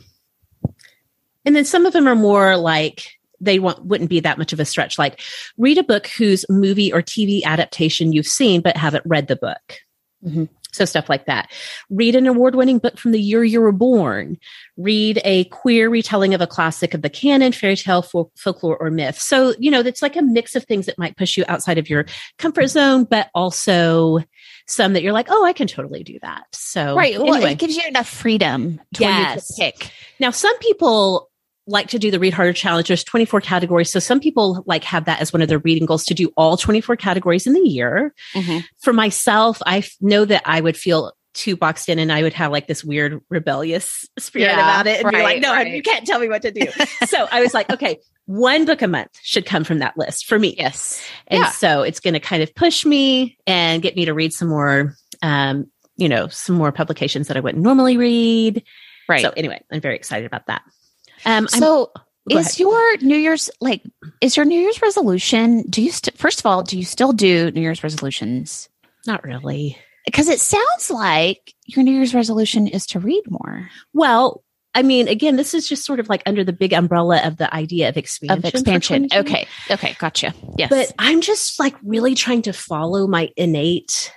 [1.48, 4.60] and then some of them are more like they want, wouldn't be that much of
[4.60, 5.00] a stretch.
[5.00, 5.22] Like
[5.58, 9.80] read a book whose movie or TV adaptation you've seen but haven't read the book.
[10.26, 10.50] Mhm.
[10.74, 11.50] So stuff like that.
[11.90, 14.38] Read an award-winning book from the year you were born.
[14.76, 18.92] Read a queer retelling of a classic of the canon, fairy tale, folk, folklore, or
[18.92, 19.18] myth.
[19.20, 21.90] So you know it's like a mix of things that might push you outside of
[21.90, 22.06] your
[22.38, 24.20] comfort zone, but also
[24.68, 26.44] some that you're like, oh, I can totally do that.
[26.52, 27.18] So Right.
[27.18, 27.54] Well, anyway.
[27.54, 29.58] it gives you enough freedom to Yes.
[29.58, 29.90] pick.
[30.20, 31.27] Now, some people
[31.68, 32.88] like to do the read harder challenge.
[32.88, 33.92] There's 24 categories.
[33.92, 36.56] So some people like have that as one of their reading goals to do all
[36.58, 38.14] 24 categories in the year.
[38.34, 38.64] Mhm.
[38.80, 42.52] For myself, I know that I would feel too boxed in and I would have
[42.52, 45.68] like this weird rebellious spirit Yeah, about it and be like, no, right.
[45.72, 46.68] you can't tell me what to do.
[47.06, 50.40] so I was like, okay, one book a month should come from that list for
[50.40, 50.56] me.
[50.58, 51.04] Yes.
[51.28, 51.52] And Yeah.
[51.52, 54.96] so it's going to kind of push me and get me to read some more,
[55.22, 58.64] um, you know, some more publications that I wouldn't normally read.
[59.08, 59.22] Right.
[59.22, 60.64] So anyway, I'm very excited about that.
[61.26, 61.92] Um, I'm- so
[62.30, 62.60] is ahead.
[62.60, 63.82] your New Year's like
[64.22, 65.64] is your New Year's resolution?
[65.70, 68.70] Do you st- first of all do you still do New Year's resolutions?
[69.06, 69.78] not really.
[70.06, 74.44] Because it sounds like your New Year's resolution is to read more Well,
[74.76, 77.52] I mean, again, this is just sort of like under the big umbrella of the
[77.54, 78.38] idea of expansion.
[78.38, 79.08] of expansion.
[79.14, 80.34] Okay, okay, gotcha.
[80.58, 84.12] Yes, But I'm just like really trying to follow my innate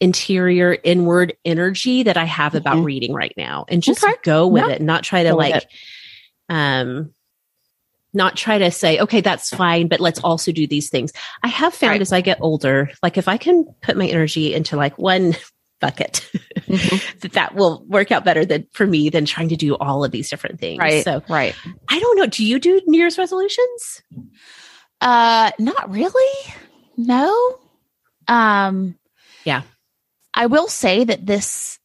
[0.00, 2.84] interior inward energy that I have about Mhm.
[2.84, 4.12] reading right now and just Okay.
[4.24, 4.70] go with Yeah.
[4.74, 5.66] it, not try to Go like.
[6.48, 7.12] Um,
[8.12, 11.12] not try to say, okay, that's fine, but let's also do these things.
[11.42, 12.00] I have found Right.
[12.00, 15.36] as I get older, like if I can put my energy into like one
[15.80, 16.26] bucket,
[16.66, 17.18] Mhm.
[17.20, 20.10] that that will work out better than for me than trying to do all of
[20.12, 20.78] these different things.
[20.78, 21.04] Right.
[21.04, 21.54] So right.
[21.88, 22.26] I don't know.
[22.26, 24.02] Do you do New Year's resolutions?
[25.00, 26.52] Uh, not really.
[26.96, 27.58] No.
[28.28, 28.96] Um,
[29.44, 29.62] Yeah.
[30.32, 31.78] I will say that this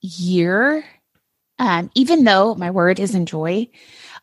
[0.00, 0.84] year,
[1.58, 3.68] um, even though my word is enjoy,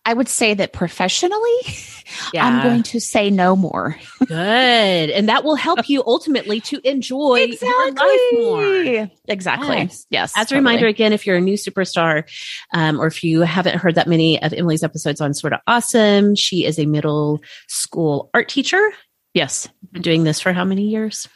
[0.05, 1.57] I would say that professionally,
[2.37, 3.97] I'm going to say no more.
[4.19, 9.09] good, and that will help you ultimately to enjoy your life more.
[9.27, 9.77] Exactly.
[9.77, 10.05] Yes.
[10.09, 10.33] Yes.
[10.35, 12.29] As a reminder, again, if you're a new superstar,
[12.73, 16.65] um, or if you haven't heard that many of Emily's episodes on Sorta Awesome, she
[16.65, 18.91] is a middle school art teacher.
[19.33, 19.69] Yes.
[19.91, 21.29] Been doing this for how many years?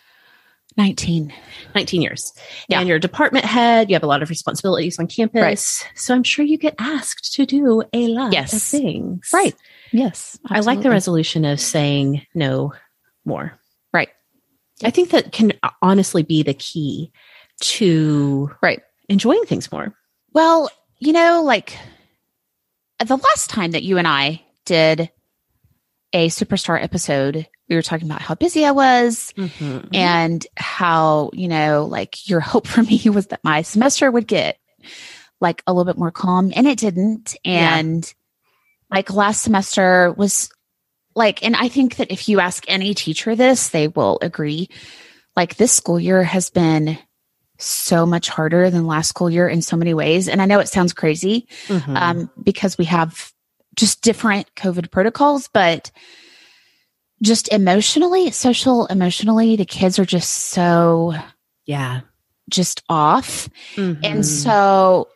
[0.78, 1.34] 19.
[1.76, 2.32] 19 years.
[2.70, 2.80] Yeah.
[2.80, 3.90] And you're a department head.
[3.90, 5.42] You have a lot of responsibilities on campus.
[5.42, 5.92] Right.
[5.96, 8.54] So I'm sure you get asked to do a lot Yes.
[8.54, 9.30] of things.
[9.34, 9.56] Right.
[9.92, 10.38] Yes.
[10.46, 12.74] I like the resolution of saying no
[13.26, 13.58] more.
[13.94, 14.10] Right.
[14.84, 17.12] I think that can honestly be the key
[17.62, 18.82] to Right.
[19.10, 19.94] enjoying things more.
[20.34, 21.76] Well, you know, like
[23.04, 25.10] the last time that you and I did
[26.14, 29.90] a superstar episode, we were talking about how busy I was Mm-hmm.
[29.94, 34.58] and how, you know, like your hope for me was that my semester would get
[35.40, 37.36] like a little bit more calm and it didn't.
[37.44, 37.78] Yeah.
[37.78, 38.14] And
[38.92, 40.50] like last semester was
[41.16, 44.70] like, and I think that if you ask any teacher this, they will agree.
[45.36, 46.98] Like this school year has been
[47.60, 50.28] so much harder than last school year in so many ways.
[50.28, 51.96] And I know it sounds crazy Mhm.
[52.00, 53.32] um, because we have
[53.76, 55.92] just different COVID protocols, but
[57.22, 61.14] just emotionally, social emotionally, the kids are just so
[61.66, 62.02] yeah.
[62.50, 63.50] just off.
[63.76, 64.00] Mhm.
[64.04, 65.08] And so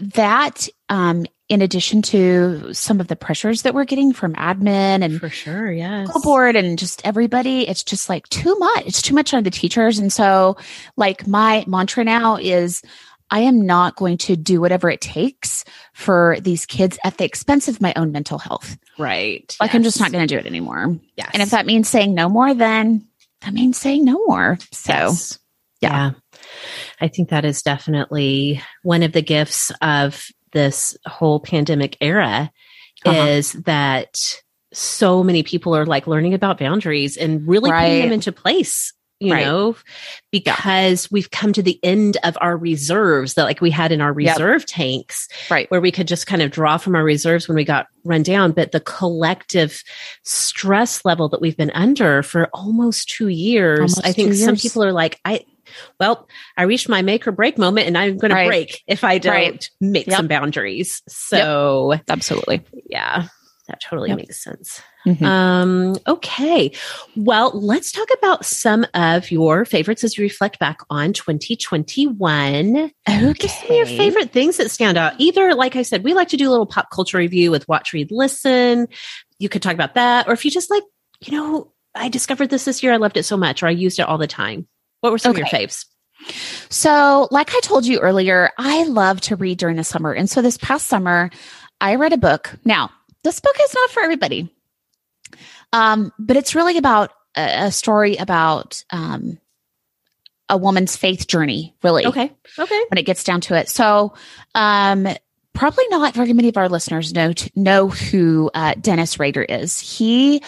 [0.00, 5.18] that, um, in addition to some of the pressures that we're getting from admin and
[5.18, 6.08] for sure, yes.
[6.08, 8.86] school board and just everybody, it's just like too much.
[8.86, 9.98] It's too much on the teachers.
[9.98, 10.56] And so,
[10.96, 12.82] like, my mantra now is
[13.30, 17.68] I am not going to do whatever it takes for these kids at the expense
[17.68, 18.76] of my own mental health.
[18.98, 19.54] Right.
[19.60, 20.98] Like, I'm just not going to do it anymore.
[21.16, 21.30] Yes.
[21.34, 23.06] And if that means saying no more, then
[23.42, 24.58] that means saying no more.
[24.72, 25.38] So, Yes.
[25.80, 25.90] yeah.
[25.90, 26.40] yeah.
[27.00, 32.50] I think that is definitely one of the gifts of this whole pandemic era
[33.04, 33.26] Uh-huh.
[33.26, 34.16] is that
[34.72, 39.32] so many people are like learning about boundaries and really putting them into place you
[39.32, 39.44] Right.
[39.46, 39.74] know
[40.30, 44.10] because we've come to the end of our reserves that like we had in our
[44.18, 44.36] Yep.
[44.36, 45.68] reserve tanks right.
[45.70, 48.52] where we could just kind of draw from our reserves when we got run down.
[48.52, 49.82] But the collective
[50.24, 54.56] stress level that we've been under for almost two years, Almost I think two some
[54.56, 55.40] people are like, I,
[55.98, 58.44] well, I reached my make or break moment and I'm going Right.
[58.44, 59.70] to break if I don't Right.
[59.80, 60.16] make Yep.
[60.16, 61.02] some boundaries.
[61.08, 62.62] So Absolutely.
[62.88, 63.26] yeah,
[63.66, 64.16] that totally Yep.
[64.18, 64.80] makes sense.
[65.16, 65.22] Mhm.
[65.24, 66.70] Um, okay.
[67.16, 72.92] Well, let's talk about some of your favorites as you reflect back on 2021.
[73.08, 73.48] Okay.
[73.48, 75.14] Some of your favorite things that stand out.
[75.18, 77.92] Either, like I said, we like to do a little pop culture review with Watch,
[77.92, 78.88] Read, Listen.
[79.38, 80.28] You could talk about that.
[80.28, 80.82] Or if you just like,
[81.20, 82.92] you know, I discovered this this year.
[82.92, 84.68] I loved it so much, or I used it all the time.
[85.00, 85.66] What were some of your Okay.
[85.66, 85.84] faves?
[86.68, 90.12] So, like I told you earlier, I love to read during the summer.
[90.12, 91.30] And so this past summer,
[91.80, 92.50] I read a book.
[92.64, 92.90] Now,
[93.24, 94.52] this book is not for everybody,
[95.72, 99.38] um, but it's really about a, a story about um,
[100.48, 102.32] a woman's faith journey, really, Okay.
[102.58, 102.84] Okay.
[102.88, 103.68] when it gets down to it.
[103.68, 104.14] So,
[104.54, 105.06] um,
[105.52, 109.78] probably not very many of our listeners know to, know who uh, Dennis Rader is.
[109.80, 110.42] He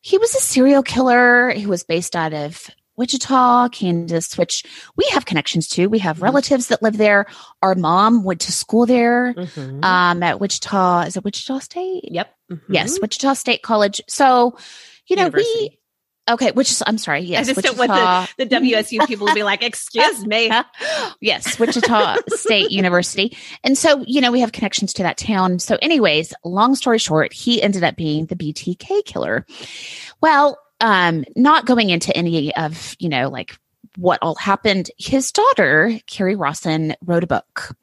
[0.00, 1.50] he was a serial killer.
[1.50, 4.64] He was based out of Wichita, Kansas, which
[4.96, 5.86] we have connections to.
[5.88, 6.22] We have Mhm.
[6.22, 7.26] relatives that live there.
[7.62, 9.84] Our mom went to school there Mhm.
[9.84, 11.02] um, at Wichita.
[11.02, 12.04] Is it Wichita State?
[12.10, 12.34] yep.
[12.50, 12.60] Mhm.
[12.68, 14.00] Yes, Wichita State College.
[14.08, 14.56] So,
[15.08, 15.78] you know, University.
[16.26, 16.52] we okay.
[16.52, 17.20] Which is I'm sorry.
[17.20, 18.02] Yes, I just don't Wichita.
[18.04, 20.50] want the, the WSU people to be like, excuse me.
[21.20, 23.36] yes, Wichita State University.
[23.62, 25.58] And so, you know, we have connections to that town.
[25.58, 29.44] So, anyways, long story short, he ended up being the BTK killer.
[30.22, 33.56] Well, um, not going into any of, you know, like
[33.96, 37.74] what all happened, his daughter, Kerri Rawson, wrote a book.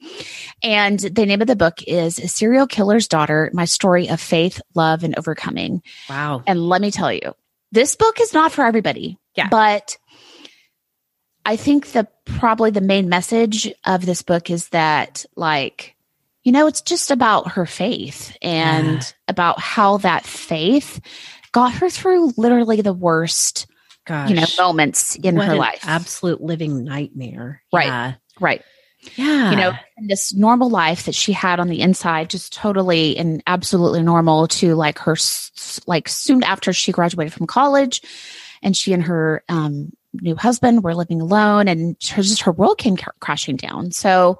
[0.61, 5.03] And the name of the book is Serial Killer's Daughter My Story of Faith, Love,
[5.03, 5.81] and Overcoming.
[6.09, 6.43] Wow.
[6.45, 7.33] And let me tell you,
[7.71, 9.17] this book is not for everybody.
[9.35, 9.47] Yeah.
[9.49, 9.97] But
[11.45, 15.95] I think the probably the main message of this book is that like
[16.43, 19.01] you know it's just about her faith and Yeah.
[19.27, 20.99] about how that faith
[21.51, 23.67] got her through literally the worst
[24.05, 24.29] Gosh.
[24.29, 25.83] you know, moments in her an life.
[25.83, 27.61] Absolute living nightmare.
[27.71, 27.85] Right.
[27.85, 28.13] Yeah.
[28.39, 28.63] right.
[29.15, 29.49] Yeah.
[29.51, 29.73] you know,
[30.07, 34.75] this normal life that she had on the inside, just totally and absolutely normal to
[34.75, 35.15] like her,
[35.87, 38.01] like soon after she graduated from college
[38.61, 42.77] and she and her um, new husband were living alone and her, just her world
[42.77, 43.91] came cr- crashing down.
[43.91, 44.39] So,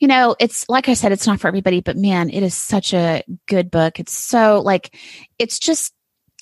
[0.00, 2.92] you know, it's like I said, it's not for everybody, but man, it is such
[2.94, 4.00] a good book.
[4.00, 4.96] It's so like,
[5.38, 5.94] it's just,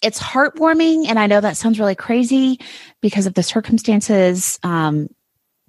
[0.02, 1.06] it's heartwarming.
[1.08, 2.60] And I know that sounds really crazy
[3.00, 4.58] because of the circumstances.
[4.62, 5.08] Um,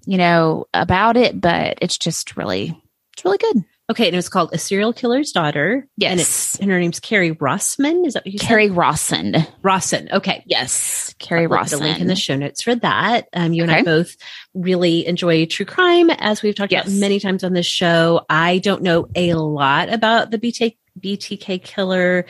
[0.06, 2.78] you know, about it, but it's just really,
[3.14, 3.64] it's really good.
[3.90, 5.88] Okay, and it was called A Serial Killer's Daughter.
[6.02, 6.58] And it's Yes.
[6.62, 8.06] and her name's Kerri Rossman.
[8.06, 9.48] Is that what you Kerri said?
[9.62, 10.10] Rawson.
[10.12, 10.44] Okay.
[10.46, 11.14] Yes.
[11.20, 13.28] Kerri put The link in the show notes for that.
[13.34, 14.16] Um, you and I both
[14.54, 16.88] really enjoy true crime, as we've talked Yes.
[16.88, 18.26] about many times on this show.
[18.30, 22.26] I don't know a lot about the BT, BTK killer,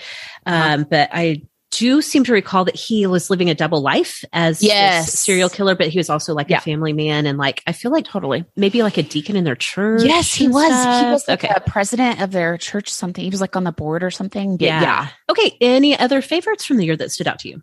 [0.46, 0.74] Uh-huh.
[0.76, 1.42] um, but I
[1.78, 5.14] do seem to recall that he was living a double life as Yes.
[5.14, 6.58] serial killer, but he was also like Yeah.
[6.58, 8.46] a family man and like I feel like Totally.
[8.56, 10.04] maybe like a deacon in their church.
[10.04, 10.64] Yes, he was.
[10.72, 11.54] He was like okay.
[11.56, 13.24] a president of their church, something.
[13.24, 14.58] He was like on the board or something.
[14.60, 15.08] Yeah.
[15.30, 15.58] Okay.
[15.62, 17.62] Any other favorites from the year that stood out to you?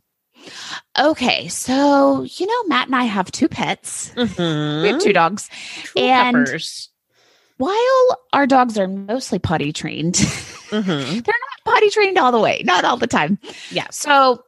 [0.98, 1.48] Okay.
[1.48, 4.10] So, you know, Matt and I have two pets.
[4.16, 4.82] Mm-hmm.
[4.82, 5.48] We have two dogs.
[5.94, 6.88] Cool and- peppers.
[7.60, 10.14] While our dogs are mostly potty trained,
[10.70, 11.24] Mhm.
[11.24, 13.38] They're not potty trained all the way, not all the time.
[13.70, 13.88] Yeah.
[13.90, 14.42] So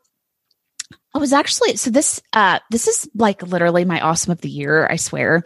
[1.14, 4.87] I was actually so this uh this is like literally my awesome of the year,
[4.90, 5.42] I swear.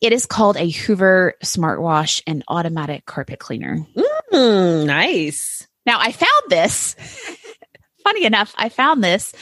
[0.00, 3.84] It is called a Hoover smartwash and automatic carpet cleaner.
[4.32, 5.66] Mm, nice.
[5.84, 6.96] Now I found this
[8.02, 9.32] funny enough, I found this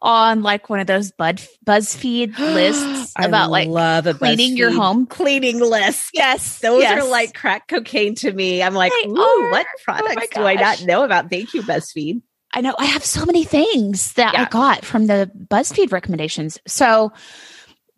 [0.00, 5.06] on like one of those Bud BuzzFeed lists about like love cleaning your home.
[5.06, 6.10] cleaning list.
[6.14, 7.02] Yes, Those yes.
[7.02, 8.62] are like crack cocaine to me.
[8.62, 9.50] I'm like, They ooh, are.
[9.50, 11.30] what Oh products my do I not know about?
[11.30, 12.22] Thank you, BuzzFeed.
[12.54, 16.58] I know I have so many things that I got from the BuzzFeed recommendations.
[16.66, 17.10] So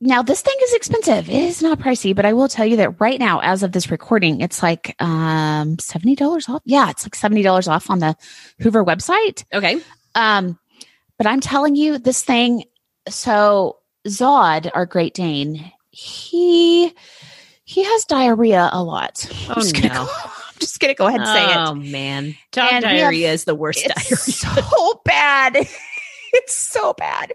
[0.01, 1.29] now this thing is expensive.
[1.29, 3.91] It is not pricey, but I will tell you that right now, as of this
[3.91, 6.63] recording, it's like um seventy dollars off.
[6.65, 8.15] Yeah, it's like seventy dollars off on the
[8.61, 9.45] Hoover website.
[9.53, 9.81] Okay.
[10.15, 10.59] Um,
[11.19, 12.65] but I'm telling you, this thing.
[13.09, 16.93] So Zod, our Great Dane, he
[17.65, 19.27] he has diarrhea a lot.
[19.49, 20.05] I'm Oh, just gonna no.
[20.07, 21.57] go, I'm just gonna go ahead and say it.
[21.57, 24.63] Oh man, dog And we have- diarrhea is the worst It's diarrhea.
[24.67, 25.57] so bad.
[26.33, 27.33] it's so bad.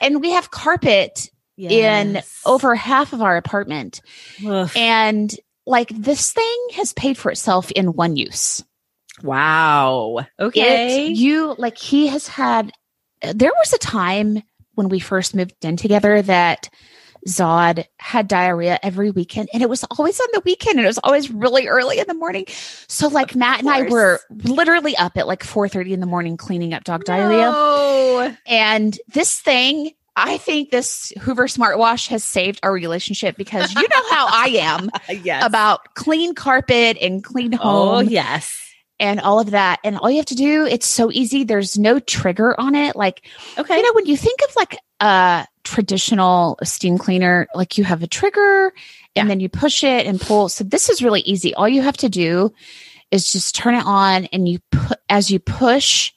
[0.00, 4.00] And we have carpet in over half of our apartment.
[4.44, 4.68] Ugh.
[4.74, 5.32] And
[5.64, 8.64] like this thing has paid for itself in one use.
[9.22, 10.26] Wow.
[10.38, 11.08] Okay.
[11.08, 12.72] You like he has had
[13.22, 14.42] there was a time
[14.74, 16.68] when we first moved in together that
[17.28, 20.98] Zod had diarrhea every weekend and it was always on the weekend and it was
[20.98, 22.46] always really early in the morning.
[22.88, 26.74] So like Matt and I were literally up at like 4:30 in the morning cleaning
[26.74, 27.50] up dog diarrhea.
[27.50, 28.36] No.
[28.46, 34.10] And this thing, I think this Hoover smartwash has saved our relationship because you know
[34.10, 34.90] how I am
[35.22, 35.44] yes.
[35.46, 38.71] about clean carpet and clean Oh home yes.
[39.02, 39.80] And all of that.
[39.84, 41.44] And all you have to do, it's so easy.
[41.44, 42.96] There's no trigger on it.
[42.96, 43.26] Like,
[43.58, 43.76] Okay.
[43.76, 48.06] you know, when you think of like a traditional steam cleaner, like you have a
[48.06, 48.72] trigger
[49.14, 49.22] Yeah.
[49.22, 50.48] and then you push it and pull.
[50.48, 51.52] So this is really easy.
[51.54, 52.52] All you have to do
[53.10, 56.12] is just turn it on and you put, as you push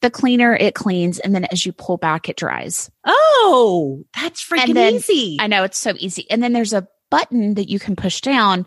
[0.00, 1.18] the cleaner, it cleans.
[1.18, 2.88] And then as you pull back, it dries.
[3.04, 5.38] oh, that's freaking then easy.
[5.40, 6.30] I know it's so easy.
[6.30, 8.64] And then there's a button that you can push down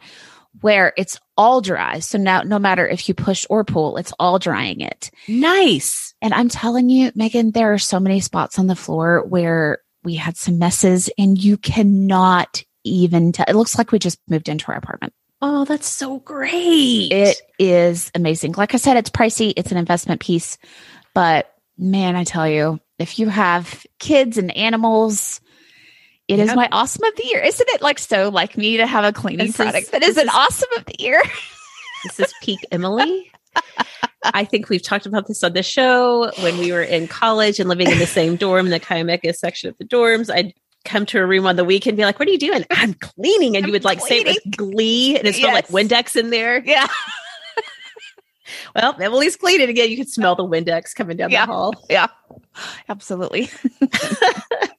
[0.60, 2.00] where it's all dry.
[2.00, 5.10] So now no matter if you push or pull, it's all drying it.
[5.28, 6.14] nice.
[6.22, 10.16] And I'm telling you, Megan, there are so many spots on the floor where we
[10.16, 13.46] had some messes and you cannot even tell.
[13.48, 15.14] It looks like we just moved into our apartment.
[15.42, 17.12] Oh, that's so great.
[17.12, 18.54] It is amazing.
[18.54, 19.54] Like I said, it's pricey.
[19.58, 20.60] It's an investment piece,
[21.16, 25.42] but man, I tell you, if you have kids and animals,
[26.32, 26.56] it is Yep.
[26.56, 27.42] my awesome of the year.
[27.42, 30.18] Isn't it like so like me to have a cleaning This is- product that is
[30.18, 31.22] an is- awesome of the year?
[32.04, 33.32] This is peak Emily.
[34.24, 37.70] I think we've talked about this on the show when we were in college and
[37.70, 40.34] living in the same dorm, the Kayameka section of the dorms.
[40.34, 42.66] I'd come to a room on the weekend and be like, What are you doing?
[42.72, 43.56] I'm cleaning.
[43.56, 46.32] And I'm you would like say it with glee and it smelled like Windex in
[46.32, 46.64] there.
[46.66, 46.88] Yeah.
[48.76, 49.90] Well, Emily's cleaning again.
[49.90, 51.46] You could smell the Windex coming down Yeah.
[51.46, 51.74] the hall.
[51.90, 52.08] Yeah.
[52.90, 53.50] Absolutely.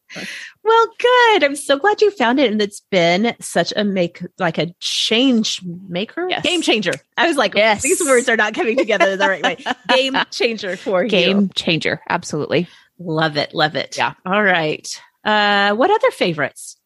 [0.65, 1.45] Well, good.
[1.45, 2.53] I'm so glad you found it.
[2.53, 6.43] And it's been such a make, like a change maker, Yes.
[6.43, 6.93] game changer.
[7.17, 7.83] I was like, Yes.
[7.83, 9.57] these words are not coming together the right way.
[9.89, 11.09] Game changer for you.
[11.11, 12.01] Game changer.
[12.09, 12.69] Absolutely.
[12.99, 13.53] Love it.
[13.55, 13.97] Love it.
[13.97, 14.15] Yeah.
[14.25, 14.89] All right.
[15.25, 16.77] Uh, what other favorites?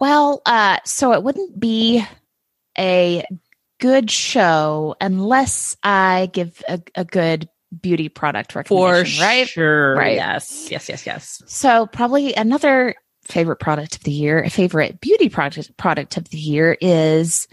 [0.00, 2.04] Well, uh, so it wouldn't be
[2.78, 3.24] a
[3.80, 7.48] good show unless I give a, a good
[7.80, 9.48] beauty product For recommendation, right?
[9.48, 9.94] sure.
[9.96, 10.16] Right.
[10.16, 10.70] Yes.
[10.70, 10.88] Yes.
[10.88, 11.06] Yes.
[11.06, 11.42] Yes.
[11.46, 16.38] So probably another favorite product of the year, a favorite beauty product product of the
[16.38, 17.46] year is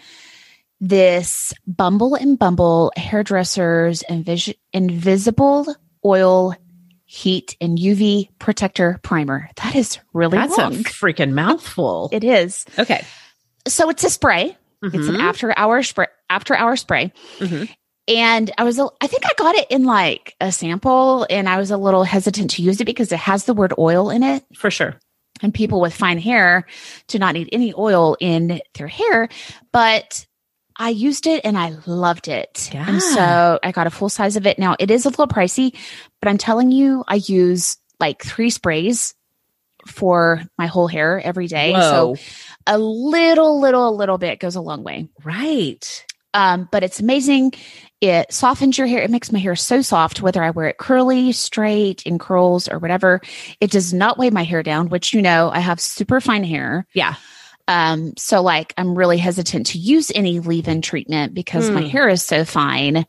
[0.82, 5.74] this Bumble and Bumble hairdressers Invis- invisible
[6.06, 6.56] oil
[7.06, 9.50] heat and UV protector primer.
[9.58, 10.74] That is really That's long.
[10.74, 12.10] a freaking mouthful.
[12.12, 12.66] it is.
[12.78, 13.04] okay.
[13.68, 14.56] So it's a spray.
[14.82, 15.20] It's an Mhm.
[15.22, 17.12] after hour spray after hour spray.
[17.40, 17.70] Mhm.
[18.10, 21.70] And I was, I think I got it in like a sample and I was
[21.70, 24.44] a little hesitant to use it because it has the word oil in it.
[24.56, 24.96] For sure.
[25.42, 26.66] And people with fine hair
[27.08, 29.30] do not need any oil in their hair.
[29.72, 30.26] But
[30.76, 32.72] I used it and I loved it.
[32.74, 32.86] Yeah.
[32.88, 34.58] And so I got a full size of it.
[34.58, 35.78] Now it is a little pricey,
[36.20, 39.14] but I'm telling you, I use like three sprays
[39.86, 41.74] for my whole hair every day.
[41.74, 42.16] Whoa.
[42.16, 42.24] So
[42.66, 45.10] a little, little, little bit goes a long way.
[45.24, 46.06] right.
[46.34, 47.54] Um, but it's amazing.
[48.02, 49.02] It softens your hair.
[49.02, 52.80] It makes my hair so soft, whether I wear it curly, straight, in curls, or
[52.80, 53.20] whatever.
[53.60, 56.88] It does not weigh my hair down, which you know I have super fine hair.
[56.94, 57.16] Yeah.
[57.68, 61.88] Um, so like I'm really hesitant to use any leave-in treatment because my Hmm.
[61.88, 63.06] hair is so fine.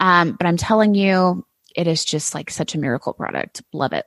[0.00, 1.44] Um, but I'm telling you,
[1.76, 3.62] it is just like such a miracle product.
[3.72, 4.06] Love it.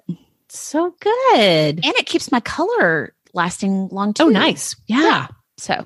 [0.50, 1.76] So good.
[1.76, 4.24] And it keeps my color lasting long too.
[4.24, 4.76] Oh, nice.
[4.88, 5.28] Yeah.
[5.58, 5.86] So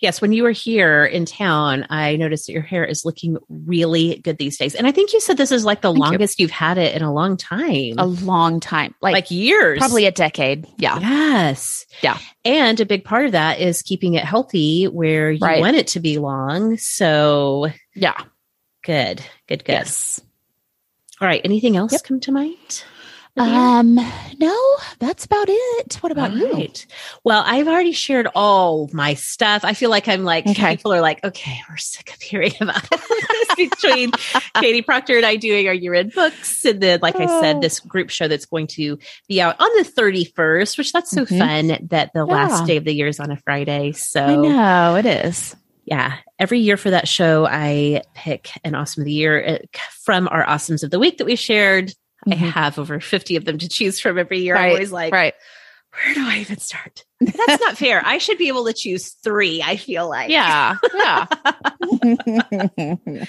[0.00, 0.20] Yes.
[0.20, 4.38] When you were here in town, I noticed that your hair is looking really good
[4.38, 4.74] these days.
[4.74, 6.02] And I think you said this is like the Thank you.
[6.10, 7.94] longest you've had it in a long time.
[7.98, 9.78] a long time, like, like years.
[9.78, 10.66] probably a decade.
[10.76, 10.98] Yeah.
[10.98, 11.86] Yes.
[12.02, 12.18] Yeah.
[12.44, 15.60] And a big part of that is keeping it healthy where you Right.
[15.60, 16.76] want it to be long.
[16.76, 18.20] So Yeah.
[18.84, 19.22] good.
[19.48, 19.72] Good, good.
[19.72, 20.20] Yes.
[21.20, 21.40] All right.
[21.44, 22.02] Anything else Yep.
[22.02, 22.84] come to mind?
[23.36, 23.58] Nadia?
[23.58, 23.94] Um,
[24.38, 25.94] no, that's about it.
[25.96, 26.68] What about you?
[27.24, 29.64] Well, I've already shared all my stuff.
[29.64, 30.76] I feel like I'm like, Okay.
[30.76, 34.12] people are like, okay, we're sick of hearing about this between
[34.60, 36.64] Katie Proctor and I doing our year end books.
[36.64, 37.40] And then, like I Oh.
[37.40, 41.24] said, this group show that's going to be out on the 31st, which that's so
[41.24, 41.38] Mhm.
[41.38, 42.32] fun that the Yeah.
[42.34, 43.92] last day of the year is on a Friday.
[43.92, 45.56] So I know it is.
[45.86, 49.44] yeah, every year for that show, I pick an awesome of the year
[49.74, 51.92] uh, from our awesomes of the week that we shared.
[52.26, 52.50] I Mhm.
[52.52, 54.56] have over 50 of them to choose from every year.
[54.56, 55.34] I'm always like, right.
[55.92, 57.04] where do I even start?
[57.20, 58.02] That's not fair.
[58.04, 60.30] I should be able to choose three, I feel like.
[60.30, 60.76] Yeah.
[60.94, 61.26] Yeah.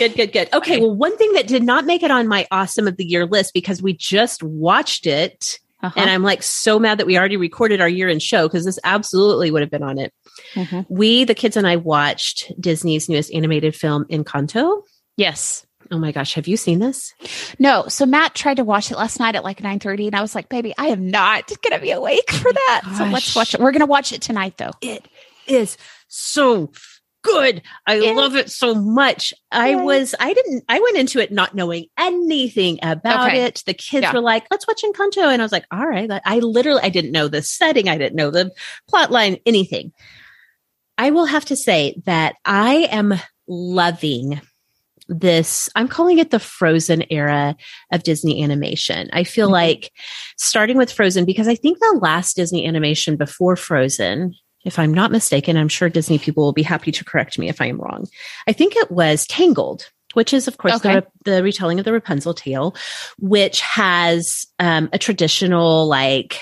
[0.00, 0.48] Good, good, good.
[0.52, 0.80] Okay.
[0.80, 3.54] Well, one thing that did not make it on my awesome of the year list
[3.54, 5.60] because we just watched it.
[5.82, 5.98] Uh-huh.
[5.98, 8.78] And I'm like so mad that we already recorded our year in show because this
[8.82, 10.12] absolutely would have been on it.
[10.54, 10.86] Mhm.
[10.88, 14.82] We, the kids and I watched Disney's newest animated film, Encanto.
[15.16, 15.64] Yes.
[15.92, 17.14] Oh my gosh, have you seen this?
[17.58, 17.86] No.
[17.88, 20.48] So Matt tried to watch it last night at like 9 and I was like,
[20.48, 22.82] baby, I am not going to be awake for that.
[22.96, 23.60] So let's watch it.
[23.60, 24.70] We're going to watch it tonight though.
[24.80, 25.08] It
[25.48, 25.76] is
[26.06, 26.70] so
[27.22, 27.62] good.
[27.86, 28.12] I Yeah.
[28.12, 29.34] love it so much.
[29.50, 29.74] I Yay.
[29.76, 33.42] was, I didn't, I went into it not knowing anything about Okay.
[33.42, 33.62] it.
[33.66, 34.12] The kids Yeah.
[34.12, 35.24] were like, let's watch Encanto.
[35.30, 36.08] And I was like, all right.
[36.24, 37.88] I literally, I didn't know the setting.
[37.88, 38.52] I didn't know the
[38.88, 39.92] plot line, anything.
[40.96, 43.14] I will have to say that I am
[43.48, 44.40] loving
[45.12, 47.56] this i'm calling it the frozen era
[47.92, 49.52] of disney animation i feel Mhm.
[49.52, 49.92] like
[50.36, 55.10] starting with frozen because i think the last disney animation before frozen if i'm not
[55.10, 58.06] mistaken i'm sure disney people will be happy to correct me if i am wrong
[58.46, 61.00] i think it was tangled which is of course Okay.
[61.24, 62.76] the, the retelling of the rapunzel tale
[63.18, 66.40] which has um, a traditional like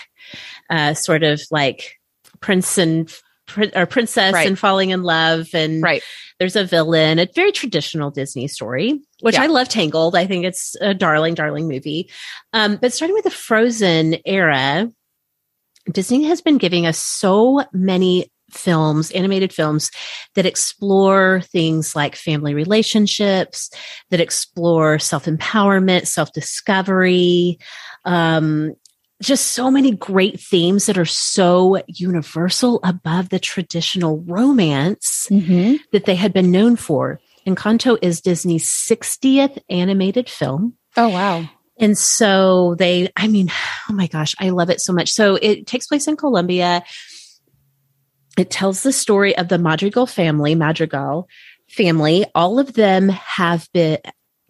[0.69, 1.95] uh, sort of like
[2.41, 3.11] prince and
[3.75, 4.47] or princess Right.
[4.47, 6.03] and falling in love and Right.
[6.39, 9.43] There's a villain, a very traditional Disney story, which Yeah.
[9.43, 10.15] I love Tangled.
[10.17, 12.11] I think it's a darling, darling movie.
[12.53, 14.91] Um, but starting with the Frozen era,
[15.91, 19.91] Disney has been giving us so many films, animated films
[20.35, 23.71] that explore things like family relationships,
[24.11, 27.59] that explore self empowerment, self discovery,
[28.05, 28.75] um,
[29.21, 35.77] just so many great themes that are so universal above the traditional romance Mm-hmm.
[35.93, 37.21] that they had been known for.
[37.47, 40.75] Encanto is Disney's 60th animated film.
[40.97, 41.49] Oh, wow.
[41.79, 43.51] And so they, I mean,
[43.89, 45.11] oh my gosh, I love it so much.
[45.11, 46.83] So it takes place in Colombia.
[48.37, 51.29] It tells the story of the Madrigal family, Madrigal
[51.69, 52.25] family.
[52.35, 53.99] All of them have been,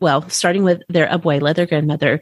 [0.00, 2.20] well, starting with their abuela, their grandmother,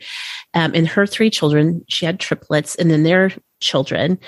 [0.55, 1.85] um, and her three children.
[1.89, 4.19] She had triplets, and then their children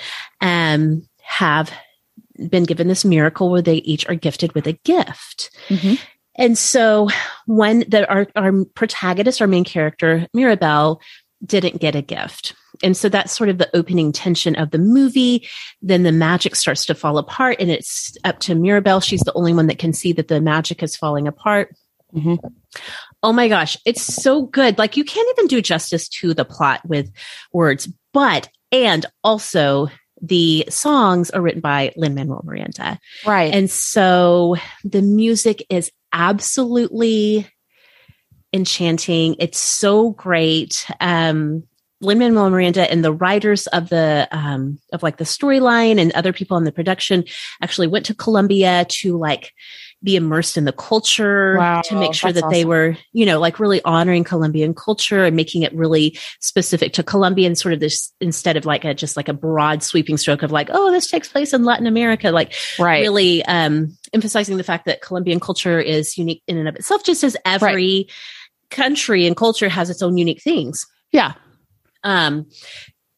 [0.41, 1.71] um, have
[2.49, 5.51] been given this miracle where they each are gifted with a gift.
[5.67, 5.99] Mhm.
[6.35, 7.09] And so
[7.47, 11.01] when the our, our protagonist, our main character, Mirabel,
[11.45, 12.53] didn't get a gift.
[12.81, 15.47] And so that's sort of the opening tension of the movie.
[15.81, 19.01] Then the magic starts to fall apart and it's up to Mirabel.
[19.01, 21.75] She's the only one that can see that the magic is falling apart.
[22.15, 22.37] Mhm.
[23.21, 24.77] Oh my gosh, it's so good.
[24.77, 27.11] Like you can't even do justice to the plot with
[27.51, 29.89] words, but and also
[30.21, 32.99] the songs are written by Lin Manuel Miranda.
[33.25, 33.53] Right.
[33.53, 37.47] And so the music is absolutely
[38.53, 39.35] enchanting.
[39.39, 40.85] It's so great.
[40.99, 41.63] Um,
[42.01, 46.31] Lin Manuel Miranda and the writers of the um, of like the storyline and other
[46.31, 47.25] people in the production
[47.61, 49.53] actually went to Colombia to like
[50.01, 53.59] be immersed in the culture Wow, to make sure that they were, you know, like
[53.59, 58.13] really honoring Colombian culture and making it really specific to Colombia and sort of this
[58.21, 61.27] instead of like a just like a broad sweeping stroke of like, oh, this takes
[61.27, 63.01] place in Latin America, like right.
[63.01, 67.25] really um, emphasizing the fact that Colombian culture is unique in and of itself, just
[67.25, 68.07] as every
[68.69, 70.85] country and culture has its own unique things.
[71.11, 71.33] Yeah.
[72.03, 72.47] Um,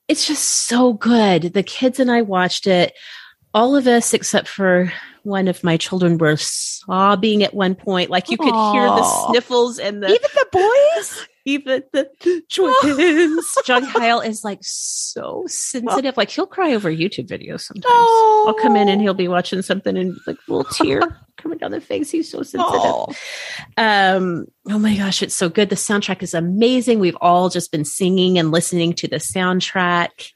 [0.07, 1.53] it's just so good.
[1.53, 2.93] The kids and I watched it.
[3.53, 4.91] All of us, except for
[5.23, 8.09] one of my children, were sobbing at one point.
[8.09, 11.27] Like you could hear the sniffles and the Even the boys?
[11.45, 12.09] Even the
[12.53, 13.57] twins.
[13.65, 16.17] John Kyle is like so sensitive.
[16.17, 17.85] Like he'll cry over YouTube videos sometimes.
[17.87, 18.45] Oh.
[18.47, 21.01] I'll come in and he'll be watching something and like a little tear
[21.37, 22.11] coming down the face.
[22.11, 22.59] He's so sensitive.
[22.63, 23.13] Oh.
[23.77, 25.69] Um, oh my gosh, it's so good.
[25.69, 26.99] The soundtrack is amazing.
[26.99, 30.31] We've all just been singing and listening to the soundtrack.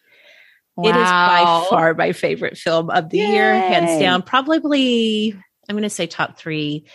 [0.76, 0.89] Wow.
[0.89, 4.24] It is by far my favorite film of the year, hands down.
[4.24, 5.34] Probably,
[5.70, 6.86] I'm going to say top three.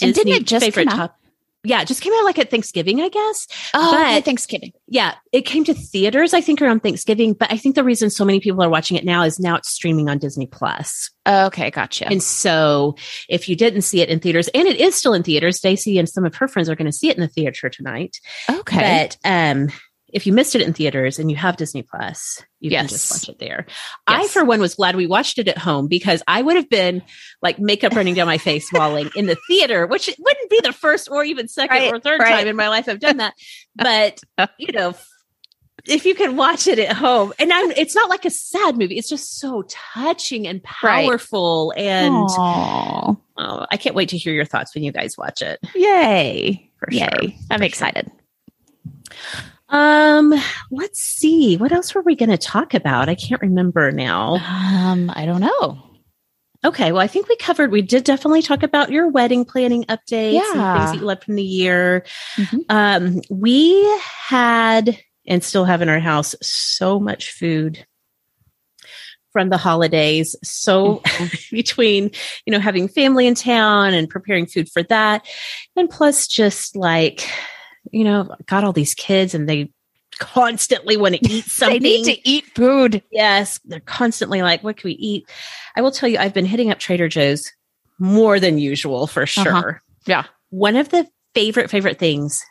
[0.00, 1.18] And didn't Disney it just favorite top?
[1.64, 3.46] Yeah, it just came out like at Thanksgiving, I guess.
[3.72, 4.72] Oh, But- okay, Thanksgiving.
[4.86, 7.32] Yeah, it came to theaters, I think, around Thanksgiving.
[7.32, 9.70] But I think the reason so many people are watching it now is now it's
[9.70, 11.10] streaming on Disney Plus.
[11.26, 12.06] Okay, gotcha.
[12.06, 12.96] And so
[13.28, 16.08] if you didn't see it in theaters, and it is still in theaters, Stacy and
[16.08, 18.18] some of her friends are going to see it in the theater tonight.
[18.50, 19.08] okay.
[19.08, 19.68] But um,
[20.14, 23.28] if you missed it in theaters and you have Disney Plus, you can just watch
[23.28, 23.66] it there.
[24.06, 27.02] I, for one, was glad we watched it at home because I would have been
[27.42, 31.10] like makeup running down my face while in the theater, which wouldn't be the first
[31.10, 32.30] or even second Right, or third right.
[32.38, 33.34] time in my life I've done that.
[33.76, 34.20] But
[34.58, 34.94] you know,
[35.86, 38.96] if you can watch it at home, and I'm, it's not like a sad movie;
[38.96, 41.06] it's just so touching and Right.
[41.06, 41.74] powerful.
[41.76, 45.58] And oh, I can't wait to hear your thoughts when you guys watch it.
[45.74, 46.70] Yay.
[46.78, 47.00] For Yay.
[47.10, 47.30] sure.
[47.50, 48.10] I'm For excited.
[49.68, 50.34] Um,
[50.70, 51.56] let's see.
[51.56, 53.08] What else were we going to talk about?
[53.08, 54.34] I can't remember now.
[54.34, 55.82] Um, I don't know.
[56.64, 57.70] Okay, well, I think we covered.
[57.70, 60.72] We did definitely talk about your wedding planning updates and Yeah.
[60.78, 62.06] things that you left from the year.
[62.36, 62.60] Mhm.
[62.68, 67.86] Um, we had and still have in our house so much food
[69.32, 70.36] from the holidays.
[70.42, 71.02] So
[71.50, 72.10] between
[72.46, 75.26] you know having family in town and preparing food for that,
[75.76, 77.28] and plus just like
[77.92, 79.70] you know, got all these kids and they
[80.18, 81.82] constantly want to eat something.
[81.82, 83.02] They need to eat food.
[83.10, 85.28] Yes, they're constantly like, what can we eat?
[85.76, 87.50] I will tell you, I've been hitting up Trader Joe's
[87.98, 89.52] more than usual for sure.
[89.52, 89.72] Uh-huh.
[90.06, 90.24] Yeah.
[90.50, 92.44] One of the favorite, favorite things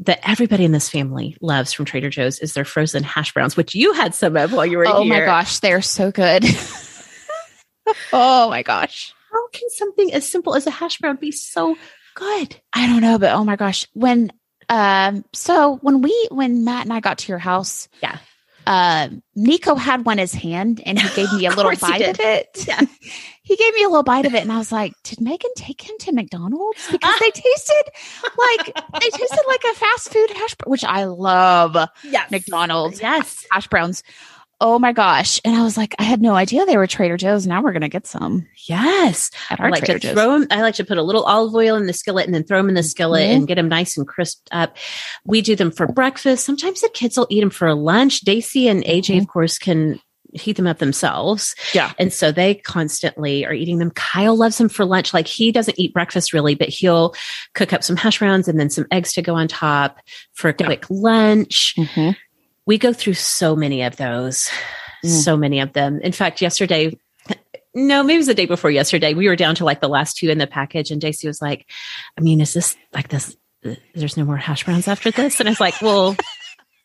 [0.00, 3.74] that everybody in this family loves from Trader Joe's is their frozen hash browns, which
[3.74, 5.20] you had some of while you were Oh here.
[5.20, 6.44] my gosh, they're so good.
[8.12, 9.14] oh my gosh.
[9.32, 11.76] How can something as simple as a hash brown be so
[12.14, 12.60] good?
[12.72, 13.86] I don't know, but oh my gosh.
[13.92, 14.32] When
[14.70, 18.18] um so when we when Matt and I got to your house, Yeah.
[18.66, 22.18] um Nico had one in his hand and he gave me a little bite of
[22.20, 22.64] it.
[22.66, 22.80] Yeah.
[23.42, 25.82] He gave me a little bite of it and I was like, did Megan take
[25.82, 26.86] him to McDonald's?
[26.88, 27.82] Because they tasted
[28.38, 28.66] like
[29.00, 32.30] they tasted like a fast food hash brown, which I love Yes.
[32.30, 33.44] McDonald's Yes.
[33.50, 34.04] hash browns.
[34.62, 35.40] Oh my gosh.
[35.44, 37.46] And I was like, I had no idea they were Trader Joe's.
[37.46, 39.30] Now we're gonna get some Yes.
[39.48, 40.12] at I like Trader to Joe's.
[40.14, 40.46] throw them.
[40.50, 42.68] I like to put a little olive oil in the skillet and then throw them
[42.68, 43.34] in the skillet Mhm.
[43.36, 44.76] and get them nice and crisped up.
[45.24, 46.44] We do them for breakfast.
[46.44, 48.20] Sometimes the kids will eat them for lunch.
[48.20, 49.22] Daisy and AJ, Mhm.
[49.22, 49.98] of course, can
[50.34, 51.56] heat them up themselves.
[51.72, 51.90] Yeah.
[51.98, 53.90] And so they constantly are eating them.
[53.92, 55.12] Kyle loves them for lunch.
[55.12, 57.14] Like he doesn't eat breakfast really, but he'll
[57.54, 59.98] cook up some hash browns and then some eggs to go on top
[60.34, 60.66] for a Yeah.
[60.66, 61.74] quick lunch.
[61.76, 62.14] Mhm.
[62.70, 64.48] We go through so many of those,
[65.04, 65.08] Mm.
[65.24, 65.98] so many of them.
[66.00, 66.96] In fact, yesterday,
[67.74, 70.16] no, maybe it was the day before yesterday, we were down to like the last
[70.18, 71.66] two in the package, and Daisy was like,
[72.16, 73.36] I mean, is this like this?
[73.94, 75.40] There's no more hash browns after this?
[75.40, 76.14] And I was like, well,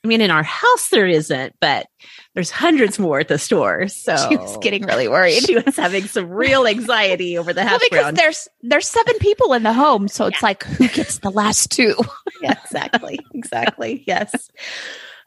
[0.04, 1.86] I mean, in our house there isn't, but
[2.34, 3.88] there's hundreds more at the store.
[3.88, 5.44] So She was getting really worried.
[5.44, 8.14] she was having some real anxiety over the Well, hash because brown.
[8.16, 11.96] there's there's seven people in the home, so it's like who gets the last two?
[12.42, 13.20] yeah, exactly.
[13.34, 14.04] Exactly.
[14.08, 14.50] Yes.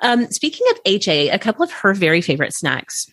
[0.01, 3.07] Um, speaking of AJ, a couple of her very favorite snacks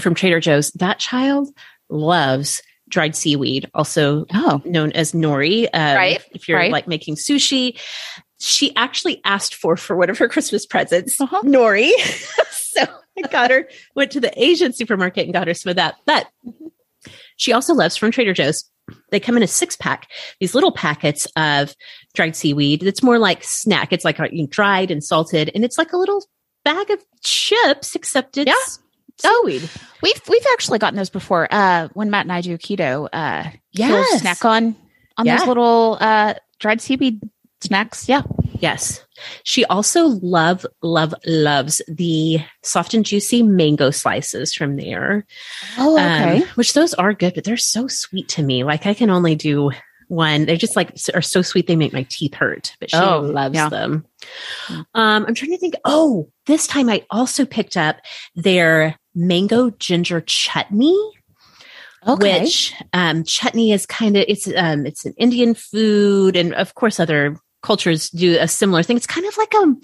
[0.00, 0.70] from Trader Joe's.
[0.72, 1.48] That child
[1.88, 5.64] loves dried seaweed, also Oh, known as nori.
[5.72, 6.70] Um, Right, If you're right.
[6.72, 7.78] like making sushi,
[8.38, 11.40] she actually asked for for one of her Christmas presents Uh-huh.
[11.42, 11.90] nori.
[12.50, 12.82] so
[13.18, 15.94] I got her went to the Asian supermarket and got her some of that.
[16.06, 16.26] But
[17.36, 18.64] she also loves from Trader Joe's
[19.10, 21.74] they come in a six pack, these little packets of
[22.14, 22.82] dried seaweed.
[22.82, 23.92] It's more like snack.
[23.92, 26.24] It's like uh, you know, dried and salted, and it's like a little
[26.64, 28.54] bag of chips, except it's yeah.
[29.18, 29.68] seaweed.
[29.74, 31.48] Oh, we've we've actually gotten those before.
[31.50, 34.76] Uh, when Matt and I do keto, uh, yeah, snack on
[35.16, 35.38] on yeah.
[35.38, 37.20] those little uh dried seaweed
[37.60, 38.08] snacks.
[38.08, 38.22] Yeah.
[38.62, 39.04] Yes.
[39.42, 45.26] She also love, love, loves the soft and juicy mango slices from there.
[45.76, 46.42] Oh, okay.
[46.42, 48.62] Um, which those are good, but they're so sweet to me.
[48.62, 49.72] Like I can only do
[50.06, 50.44] one.
[50.44, 52.76] They just like are so sweet they make my teeth hurt.
[52.78, 53.68] But she oh, loves yeah.
[53.68, 54.06] them.
[54.94, 55.74] Um, I'm trying to think.
[55.84, 57.96] Oh, this time I also picked up
[58.36, 60.96] their mango ginger chutney.
[62.06, 62.42] Okay.
[62.42, 67.00] Which um, chutney is kind of it's um, it's an Indian food, and of course
[67.00, 68.96] other cultures do a similar thing.
[68.96, 69.74] It's kind of like a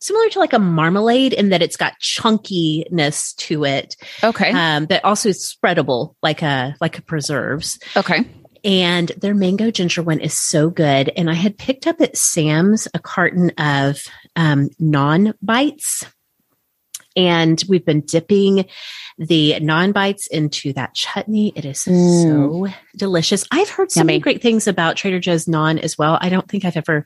[0.00, 3.96] similar to like a marmalade in that it's got chunkiness to it.
[4.22, 4.52] Okay.
[4.52, 7.78] Um, but also it's spreadable like a like a preserves.
[7.96, 8.28] Okay.
[8.64, 11.10] And their mango ginger one is so good.
[11.16, 14.00] And I had picked up at Sam's a carton of
[14.36, 16.04] um, naan bites
[17.16, 18.66] and we've been dipping
[19.18, 21.52] the naan bites into that chutney.
[21.54, 22.22] It is mm.
[22.22, 23.46] so delicious.
[23.50, 24.14] I've heard so Yummy.
[24.14, 26.18] many great things about Trader Joe's naan as well.
[26.20, 27.04] I don't think I've ever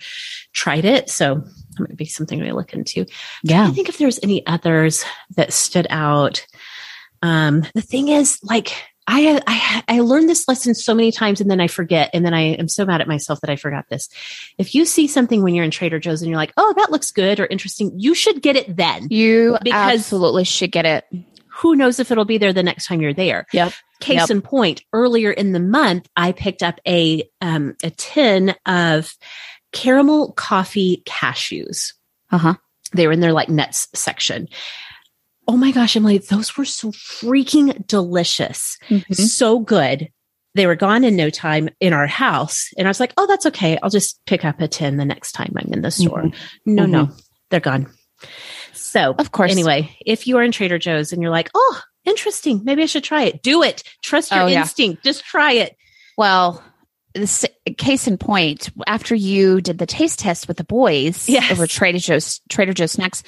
[0.53, 1.11] tried it.
[1.11, 1.45] So
[1.79, 3.05] it might be something we look into.
[3.43, 3.67] Yeah.
[3.67, 5.05] I think if there's any others
[5.37, 6.47] that stood out.
[7.21, 8.73] Um, the thing is, like,
[9.11, 12.11] I, I, I learned this lesson so many times and then I forget.
[12.13, 14.09] And then I am so mad at myself that I forgot this.
[14.59, 17.11] If you see something when you're in Trader Joe's and you're like, oh, that looks
[17.11, 19.09] good or interesting, you should get it then.
[19.11, 21.07] You because absolutely should get it.
[21.49, 23.47] Who knows if it'll be there the next time you're there?
[23.53, 23.73] Yep.
[24.01, 24.31] Case yep.
[24.31, 29.17] in point, earlier in the month, I picked up a, um, a tin of
[29.73, 31.95] caramel coffee cashews.
[32.31, 32.55] Uh huh.
[32.93, 34.49] They were in their like nuts section
[35.49, 38.79] oh my gosh, Emily, those were so freaking delicious.
[38.89, 39.15] Mm-hmm.
[39.15, 40.11] So good.
[40.55, 42.69] They were gone in no time in our house.
[42.77, 43.79] And I was like, oh, that's okay.
[43.83, 46.23] I'll just pick up a 10 the next time I'm in the store.
[46.23, 46.75] Mm-hmm.
[46.75, 46.93] No, mm-hmm.
[46.93, 47.11] no,
[47.51, 47.91] they're gone.
[48.73, 49.53] So, of course.
[49.53, 53.05] Anyway, if you are in Trader Joe's and you're like, oh, interesting, maybe I should
[53.05, 53.83] try it, do it.
[54.03, 55.01] Trust your oh, instinct.
[55.05, 55.11] Yeah.
[55.11, 55.77] Just try it.
[56.17, 56.63] Well,
[57.15, 57.47] this
[57.77, 61.51] case in point, after you did the taste test with the boys yes.
[61.53, 63.23] over Trader Joe's Trader Joe's snacks,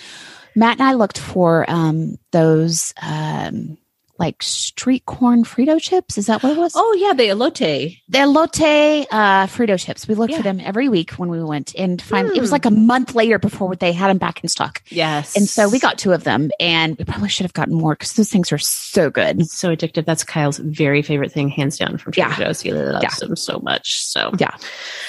[0.54, 3.78] Matt and I looked for um, those um,
[4.20, 6.18] like street corn Frito chips.
[6.18, 6.74] Is that what it was?
[6.76, 7.98] Oh yeah, the elote.
[8.08, 10.06] The elote uh, Frito chips.
[10.06, 10.36] We looked yeah.
[10.36, 12.36] for them every week when we went, and finally, mm.
[12.36, 12.54] it was hmm.
[12.54, 14.82] like a month later before they had them back in stock.
[14.90, 17.94] Yes, and so we got two of them, and we probably should have gotten more
[17.94, 20.04] because those things are so good, so addictive.
[20.04, 22.36] That's Kyle's very favorite thing, hands down, from Trader yeah.
[22.36, 22.60] Joe's.
[22.60, 23.26] He loves yeah.
[23.26, 24.04] them so much.
[24.04, 24.54] So yeah.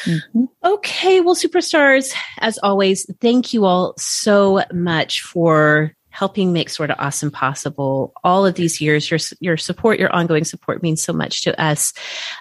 [0.05, 0.45] Mm-hmm.
[0.64, 7.32] Okay, well, superstars, as always, thank you all so much for helping make Sorta Awesome
[7.32, 11.62] possible all of these years your your support your ongoing support means so much to
[11.62, 11.93] us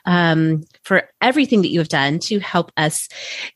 [0.04, 3.08] um, for everything that you have done to help us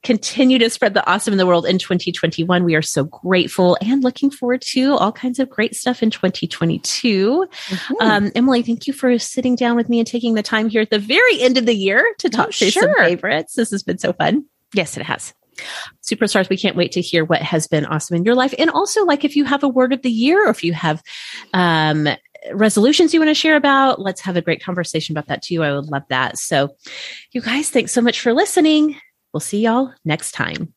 [0.02, 4.02] continue to spread the awesome in the world in 2021 we are so grateful and
[4.02, 7.94] looking forward to all kinds of great stuff in 2022 mm-hmm.
[8.00, 10.90] um, emily thank you for sitting down with me and taking the time here at
[10.90, 12.82] the very end of the year to talk oh, through sure.
[12.82, 13.54] some favorites.
[13.54, 14.44] This has been so fun.
[14.72, 15.34] Yes it has
[16.02, 18.54] superstars we can't wait to hear what has been awesome in your life.
[18.58, 21.02] And also like if you have a word of the year or if you have
[21.52, 22.08] um,
[22.52, 25.62] resolutions you want to share about let's have a great conversation about that too.
[25.62, 26.38] I would love that.
[26.38, 26.76] So
[27.32, 28.96] you guys thanks so much for listening.
[29.32, 30.72] We'll see y'all next time